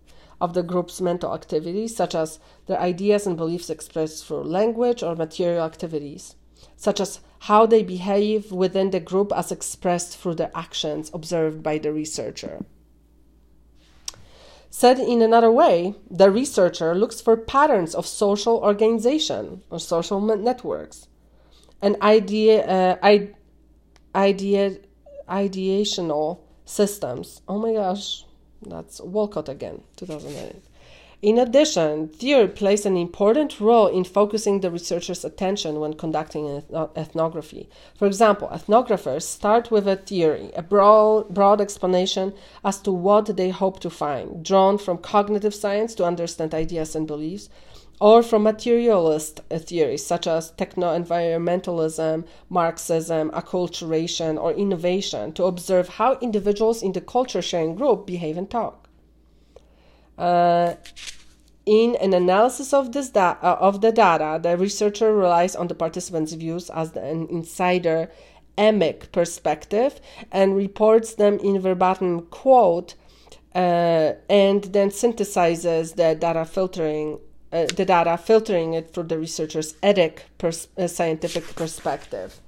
of 0.41 0.55
the 0.55 0.63
group's 0.63 1.01
mental 1.01 1.35
activities, 1.35 1.95
such 1.95 2.15
as 2.15 2.39
their 2.67 2.81
ideas 2.81 3.27
and 3.27 3.37
beliefs 3.37 3.71
expressed 3.71 4.27
through 4.27 4.43
language 4.43 5.03
or 5.03 5.15
material 5.15 5.65
activities, 5.65 6.35
such 6.77 7.01
as 7.01 7.21
how 7.41 7.67
they 7.67 7.83
behave 7.83 8.53
within 8.53 8.91
the 8.91 9.01
group 9.01 9.33
as 9.35 9.53
expressed 9.53 10.17
through 10.17 10.35
their 10.35 10.51
actions 10.55 11.11
observed 11.15 11.63
by 11.63 11.79
the 11.79 11.93
researcher. 11.93 12.65
Said 14.71 14.99
in 14.99 15.23
another 15.23 15.51
way, 15.51 15.95
the 16.11 16.31
researcher 16.31 16.95
looks 16.95 17.21
for 17.21 17.37
patterns 17.37 17.95
of 17.95 18.07
social 18.07 18.59
organization 18.59 19.63
or 19.71 19.79
social 19.79 20.21
networks 20.21 21.08
and 21.83 21.97
idea, 22.03 22.67
uh, 22.67 22.97
I, 23.03 23.31
idea, 24.15 24.79
ideational 25.29 26.41
systems. 26.65 27.43
Oh 27.49 27.59
my 27.59 27.73
gosh, 27.73 28.25
that's 28.63 29.01
Wolcott 29.01 29.49
again, 29.49 29.83
2008. 29.97 30.63
In 31.21 31.37
addition, 31.37 32.07
theory 32.07 32.47
plays 32.47 32.87
an 32.87 32.97
important 32.97 33.59
role 33.59 33.89
in 33.89 34.05
focusing 34.05 34.61
the 34.61 34.71
researcher's 34.71 35.25
attention 35.25 35.81
when 35.81 35.95
conducting 35.95 36.49
an 36.49 36.63
ethnography. 36.95 37.69
For 37.97 38.07
example, 38.07 38.49
ethnographers 38.53 39.23
start 39.23 39.69
with 39.73 39.89
a 39.89 39.97
theory, 39.97 40.53
a 40.55 40.63
broad, 40.63 41.31
broad 41.31 41.61
explanation 41.61 42.35
as 42.65 42.81
to 42.83 42.93
what 42.93 43.37
they 43.37 43.51
hope 43.51 43.81
to 43.81 43.91
find, 43.91 44.45
drawn 44.45 44.79
from 44.79 44.99
cognitive 44.99 45.57
science 45.57 45.93
to 45.97 46.05
understand 46.05 46.55
ideas 46.55 46.95
and 46.95 47.09
beliefs, 47.09 47.49
or 48.01 48.23
from 48.23 48.45
materialist 48.45 49.41
theories 49.51 50.07
such 50.07 50.27
as 50.27 50.53
techno 50.53 50.97
environmentalism, 50.97 52.25
Marxism, 52.49 53.31
acculturation, 53.31 54.41
or 54.41 54.53
innovation 54.53 55.33
to 55.33 55.45
observe 55.45 55.89
how 55.89 56.19
individuals 56.21 56.83
in 56.83 56.93
the 56.93 57.01
culture 57.01 57.43
sharing 57.43 57.75
group 57.75 58.07
behave 58.07 58.37
and 58.37 58.51
talk. 58.51 58.89
Uh, 60.17 60.75
in 61.67 61.97
an 61.97 62.15
analysis 62.15 62.73
of 62.73 62.93
this 62.93 63.11
da- 63.11 63.37
uh, 63.43 63.57
of 63.61 63.81
the 63.81 63.93
data, 63.93 64.41
the 64.43 64.57
researcher 64.57 65.15
relies 65.15 65.55
on 65.55 65.69
the 65.69 65.75
participants' 65.75 66.33
views 66.33 66.71
as 66.71 66.97
an 66.97 67.27
insider 67.29 68.11
emic 68.57 69.13
perspective 69.13 70.01
and 70.33 70.57
reports 70.57 71.15
them 71.15 71.39
in 71.39 71.61
verbatim 71.61 72.23
quote 72.23 72.95
uh, 73.55 74.13
and 74.29 74.65
then 74.65 74.91
synthesizes 74.91 75.95
the 75.95 76.15
data 76.15 76.45
filtering 76.45 77.19
uh, 77.53 77.67
the 77.67 77.85
data 77.85 78.17
filtering 78.17 78.75
it 78.75 78.93
through 78.93 79.05
the 79.05 79.19
researcher's 79.19 79.75
etic 79.83 80.21
pers- 80.39 80.69
uh, 80.77 80.87
scientific 80.87 81.55
perspective 81.55 82.41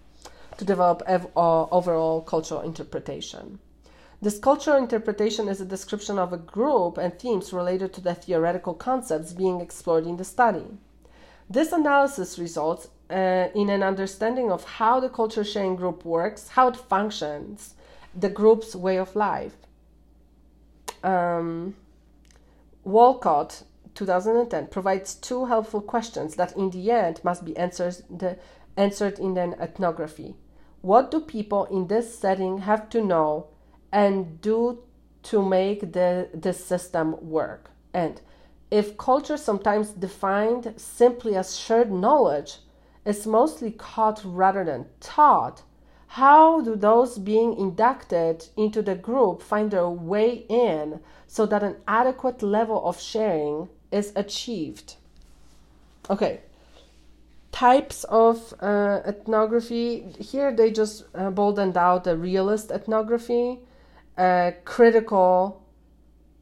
to 0.59 0.65
develop 0.65 1.03
ev- 1.07 1.29
uh, 1.37 1.65
overall 1.65 2.21
cultural 2.21 2.61
interpretation 2.61 3.59
this 4.23 4.39
cultural 4.39 4.77
interpretation 4.77 5.49
is 5.49 5.63
a 5.63 5.65
description 5.65 6.19
of 6.19 6.33
a 6.33 6.37
group 6.37 6.99
and 6.99 7.19
themes 7.19 7.55
related 7.55 7.95
to 7.95 8.03
the 8.03 8.15
theoretical 8.15 8.75
concepts 8.75 9.33
being 9.33 9.63
explored 9.63 10.07
in 10.07 10.19
the 10.19 10.25
study. 10.25 10.67
This 11.49 11.73
analysis 11.73 12.39
results 12.39 12.89
uh, 13.09 13.49
in 13.55 13.71
an 13.71 13.83
understanding 13.83 14.53
of 14.53 14.65
how 14.65 15.01
the 15.01 15.09
culture 15.09 15.43
sharing 15.43 15.75
group 15.75 16.05
works, 16.05 16.49
how 16.49 16.69
it 16.69 16.77
functions, 16.77 17.75
the 18.15 18.29
group's 18.29 18.77
way 18.77 18.99
of 18.99 19.17
life. 19.17 19.57
Um, 21.03 21.75
Wolcott, 22.85 23.63
2010, 23.95 24.69
provides 24.69 25.15
two 25.15 25.47
helpful 25.47 25.81
questions 25.81 26.37
that 26.37 26.57
in 26.57 26.71
the 26.71 26.91
end 26.91 27.21
must 27.25 27.45
be 27.45 27.57
answered, 27.57 27.97
the, 28.11 28.39
answered 28.77 29.19
in 29.19 29.37
an 29.37 29.55
ethnography. 29.55 30.35
What 30.81 31.11
do 31.11 31.21
people 31.21 31.67
in 31.67 31.89
this 31.89 32.19
setting 32.19 32.59
have 32.59 32.89
to 32.91 33.05
know 33.05 33.49
and 33.93 34.41
do 34.41 34.83
to 35.23 35.43
make 35.43 35.93
the, 35.93 36.29
the 36.33 36.53
system 36.53 37.17
work. 37.21 37.71
And 37.93 38.21
if 38.71 38.97
culture, 38.97 39.37
sometimes 39.37 39.91
defined 39.91 40.75
simply 40.77 41.37
as 41.37 41.59
shared 41.59 41.91
knowledge, 41.91 42.59
is 43.05 43.27
mostly 43.27 43.73
caught 43.73 44.23
rather 44.25 44.65
than 44.65 44.87
taught, 45.01 45.63
how 46.15 46.61
do 46.61 46.75
those 46.75 47.19
being 47.19 47.57
inducted 47.57 48.49
into 48.57 48.83
the 48.83 48.95
group 48.95 49.43
find 49.43 49.71
their 49.71 49.89
way 49.89 50.45
in 50.49 51.01
so 51.27 51.47
that 51.47 51.63
an 51.63 51.77
adequate 51.87 52.43
level 52.43 52.85
of 52.85 53.01
sharing 53.01 53.69
is 53.91 54.13
achieved? 54.17 54.97
Okay, 56.09 56.41
types 57.53 58.05
of 58.05 58.55
uh, 58.61 59.01
ethnography. 59.05 60.15
Here 60.19 60.55
they 60.55 60.71
just 60.71 61.05
uh, 61.15 61.31
boldened 61.31 61.77
out 61.77 62.05
the 62.05 62.17
realist 62.17 62.71
ethnography, 62.71 63.59
uh, 64.17 64.53
critical 64.65 65.63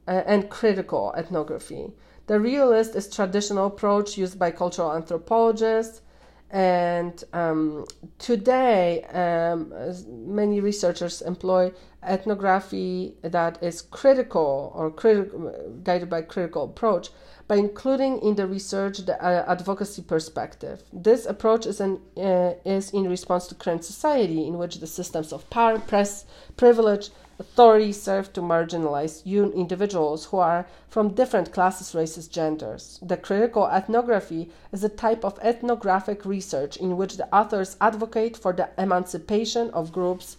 uh, 0.06 0.22
and 0.26 0.48
critical 0.48 1.14
ethnography. 1.16 1.92
The 2.26 2.40
realist 2.40 2.94
is 2.94 3.08
traditional 3.08 3.66
approach 3.66 4.18
used 4.18 4.38
by 4.38 4.50
cultural 4.50 4.92
anthropologists, 4.92 6.02
and 6.50 7.24
um, 7.32 7.84
today 8.18 9.04
um, 9.12 9.72
many 10.08 10.60
researchers 10.60 11.20
employ 11.22 11.72
ethnography 12.02 13.14
that 13.22 13.62
is 13.62 13.82
critical 13.82 14.72
or 14.74 14.90
criti- 14.90 15.84
guided 15.84 16.08
by 16.08 16.22
critical 16.22 16.64
approach 16.64 17.10
by 17.48 17.56
including 17.56 18.20
in 18.20 18.34
the 18.36 18.46
research 18.46 18.98
the 18.98 19.22
uh, 19.24 19.44
advocacy 19.48 20.02
perspective. 20.02 20.82
This 20.92 21.26
approach 21.26 21.66
is, 21.66 21.80
an, 21.80 22.00
uh, 22.16 22.52
is 22.64 22.90
in 22.90 23.08
response 23.08 23.46
to 23.48 23.54
current 23.54 23.84
society 23.84 24.46
in 24.46 24.58
which 24.58 24.80
the 24.80 24.86
systems 24.86 25.32
of 25.32 25.48
power, 25.48 25.78
press, 25.78 26.26
privilege, 26.56 27.08
authority 27.38 27.92
serve 27.92 28.32
to 28.32 28.40
marginalize 28.40 29.24
individuals 29.24 30.26
who 30.26 30.38
are 30.38 30.66
from 30.88 31.14
different 31.14 31.52
classes, 31.52 31.94
races, 31.94 32.26
genders. 32.28 32.98
The 33.02 33.16
critical 33.16 33.68
ethnography 33.68 34.50
is 34.72 34.82
a 34.82 34.88
type 34.88 35.24
of 35.24 35.38
ethnographic 35.40 36.24
research 36.24 36.76
in 36.76 36.96
which 36.96 37.16
the 37.16 37.32
authors 37.34 37.76
advocate 37.80 38.36
for 38.36 38.52
the 38.52 38.70
emancipation 38.76 39.70
of 39.70 39.92
groups 39.92 40.36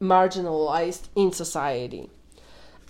marginalized 0.00 1.08
in 1.16 1.32
society. 1.32 2.10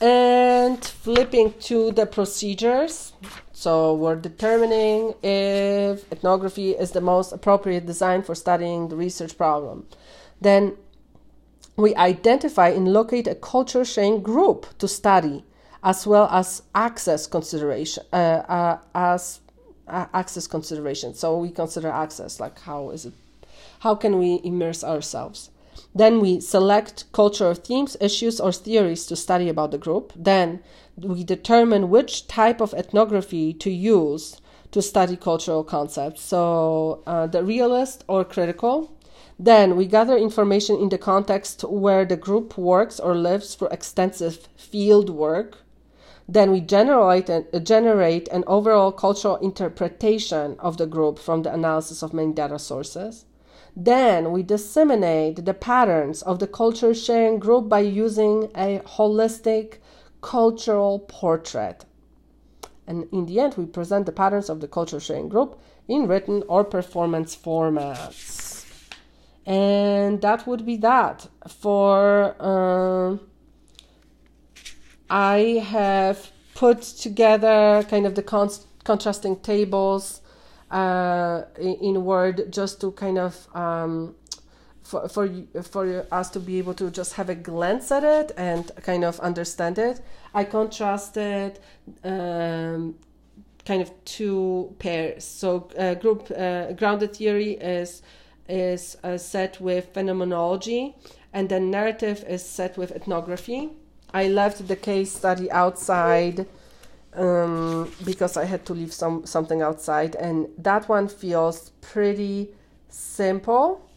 And 0.01 0.85
flipping 0.85 1.53
to 1.61 1.93
the 1.93 2.05
procedures, 2.05 3.13
so 3.53 3.95
we're 3.95 4.17
determining 4.17 5.15
if 5.23 6.11
ethnography 6.13 6.73
is 6.73 6.91
the 6.91 7.01
most 7.01 7.33
appropriate 7.33 7.87
design 7.87 8.23
for 8.23 8.35
studying 8.35 8.89
the 8.89 8.97
research 8.97 9.39
problem. 9.39 9.87
Then 10.41 10.77
we 11.77 11.95
identify 11.97 12.69
and 12.69 12.93
locate 12.93 13.27
a 13.27 13.35
culture 13.35 13.85
sharing 13.85 14.23
group 14.23 14.67
to 14.79 14.89
study, 14.89 15.45
as 15.83 16.07
well 16.07 16.29
as 16.31 16.63
access 16.75 17.27
consideration, 17.27 18.05
uh, 18.13 18.17
uh, 18.17 18.79
as 18.95 19.41
uh, 19.89 20.07
access 20.15 20.47
consideration. 20.47 21.15
So 21.15 21.37
we 21.39 21.51
consider 21.51 21.89
access, 21.89 22.41
like 22.41 22.59
how 22.61 22.91
is 22.91 23.07
it, 23.07 23.13
how 23.81 23.95
can 23.95 24.19
we 24.19 24.41
immerse 24.45 24.85
ourselves? 24.85 25.51
Then 25.95 26.21
we 26.21 26.41
select 26.41 27.05
cultural 27.13 27.55
themes, 27.55 27.97
issues, 28.01 28.41
or 28.41 28.53
theories 28.53 29.07
to 29.07 29.17
study 29.17 29.49
about 29.49 29.73
the 29.73 29.79
group. 29.79 30.13
Then 30.15 30.61
we 30.97 31.25
determine 31.25 31.91
which 31.91 32.29
type 32.29 32.61
of 32.61 32.73
ethnography 32.75 33.53
to 33.55 33.71
use 33.71 34.41
to 34.71 34.83
study 34.83 35.17
cultural 35.17 35.65
concepts. 35.65 36.23
So 36.23 37.03
uh, 37.07 37.27
the 37.27 37.45
realist 37.45 38.05
or 38.09 38.25
critical, 38.25 38.94
then 39.39 39.77
we 39.77 39.87
gather 39.87 40.17
information 40.17 40.77
in 40.77 40.89
the 40.91 40.99
context 40.99 41.65
where 41.65 42.05
the 42.05 42.17
group 42.17 42.57
works 42.57 43.01
or 43.01 43.15
lives 43.17 43.55
for 43.55 43.69
extensive 43.71 44.49
field 44.57 45.11
work. 45.11 45.59
Then 46.29 46.53
we 46.53 46.61
generate 46.61 47.29
an, 47.29 47.47
uh, 47.53 47.59
generate 47.59 48.29
an 48.29 48.45
overall 48.47 48.93
cultural 48.93 49.37
interpretation 49.37 50.57
of 50.59 50.79
the 50.79 50.87
group 50.87 51.19
from 51.19 51.43
the 51.43 51.53
analysis 51.53 52.03
of 52.03 52.15
many 52.15 52.33
data 52.33 52.59
sources. 52.59 53.27
Then 53.77 54.31
we 54.31 54.45
disseminate 54.45 55.45
the 55.45 55.53
patterns 55.53 56.23
of 56.23 56.39
the 56.39 56.47
culture 56.47 56.95
sharing 56.95 57.41
group 57.41 57.69
by 57.69 57.81
using 57.81 58.51
a 58.55 58.81
holistic 58.87 59.79
cultural 60.23 61.01
portrait. 61.01 61.85
And 62.87 63.09
in 63.13 63.27
the 63.27 63.41
end, 63.41 63.55
we 63.55 63.67
present 63.67 64.07
the 64.07 64.13
patterns 64.13 64.49
of 64.49 64.61
the 64.61 64.69
culture 64.69 65.01
sharing 65.01 65.29
group 65.29 65.61
in 65.89 66.07
written 66.07 66.45
or 66.49 66.63
performance 66.63 67.35
formats 67.37 68.44
and 69.47 70.21
that 70.23 70.47
would 70.47 70.65
be 70.65 70.77
that 70.77 71.27
for 71.49 72.35
uh, 72.41 73.17
i 75.11 75.63
have 75.67 76.31
put 76.55 76.81
together 76.83 77.85
kind 77.89 78.07
of 78.07 78.15
the 78.15 78.23
con- 78.23 78.51
contrasting 78.85 79.37
tables 79.41 80.21
uh, 80.71 81.43
in, 81.59 82.05
word 82.05 82.51
just 82.51 82.81
to 82.81 82.91
kind 82.93 83.19
of 83.19 83.47
um, 83.55 84.15
for, 84.83 85.09
for 85.09 85.29
for 85.63 86.07
us 86.11 86.31
to 86.31 86.41
be 86.41 86.59
able 86.59 86.75
to 86.75 86.91
just 86.91 87.15
have 87.15 87.29
a 87.29 87.35
glance 87.35 87.93
at 87.93 88.03
it 88.03 88.33
and 88.37 88.71
kind 88.83 89.05
of 89.05 89.21
understand 89.21 89.79
it 89.79 90.01
i 90.33 90.43
contrasted 90.43 91.61
um, 92.03 92.95
kind 93.65 93.83
of 93.83 93.91
two 94.05 94.75
pairs. 94.79 95.25
So 95.25 95.69
uh, 95.79 95.95
group 95.95 96.31
uh, 96.37 96.73
grounded 96.73 97.17
theory 97.17 97.53
is 97.53 98.03
is 98.49 98.97
uh, 99.03 99.19
set 99.19 99.61
with 99.61 99.93
phenomenology, 99.95 100.95
and 101.33 101.49
then 101.49 101.71
narrative 101.71 102.25
is 102.29 102.45
set 102.45 102.77
with 102.77 102.93
ethnography. 102.93 103.71
I 104.13 104.29
left 104.29 104.69
the 104.69 104.77
case 104.77 105.13
study 105.13 105.51
outside 105.51 106.47
um, 107.15 107.91
because 108.05 108.37
I 108.37 108.45
had 108.45 108.65
to 108.67 108.75
leave 108.75 108.93
some 108.93 109.27
something 109.27 109.63
outside, 109.63 110.15
and 110.17 110.49
that 110.59 110.89
one 110.89 111.09
feels 111.09 111.71
pretty 111.81 112.51
simple. 112.89 113.89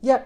Yeah, 0.00 0.22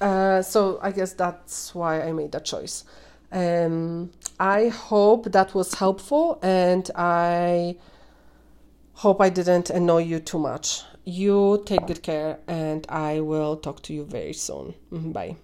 uh, 0.00 0.42
so 0.42 0.78
I 0.82 0.92
guess 0.92 1.12
that's 1.12 1.74
why 1.74 2.00
I 2.02 2.12
made 2.12 2.32
that 2.32 2.44
choice. 2.44 2.84
Um, 3.32 4.10
I 4.38 4.68
hope 4.68 5.32
that 5.32 5.54
was 5.54 5.74
helpful, 5.74 6.38
and 6.42 6.88
I 6.94 7.76
hope 8.94 9.20
I 9.20 9.28
didn't 9.28 9.70
annoy 9.70 10.04
you 10.04 10.20
too 10.20 10.38
much. 10.38 10.84
You 11.04 11.62
take 11.66 11.86
good 11.86 12.02
care, 12.02 12.40
and 12.46 12.86
I 12.88 13.20
will 13.20 13.56
talk 13.56 13.82
to 13.82 13.94
you 13.94 14.04
very 14.04 14.32
soon. 14.32 14.74
Mm-hmm, 14.90 15.12
bye. 15.12 15.36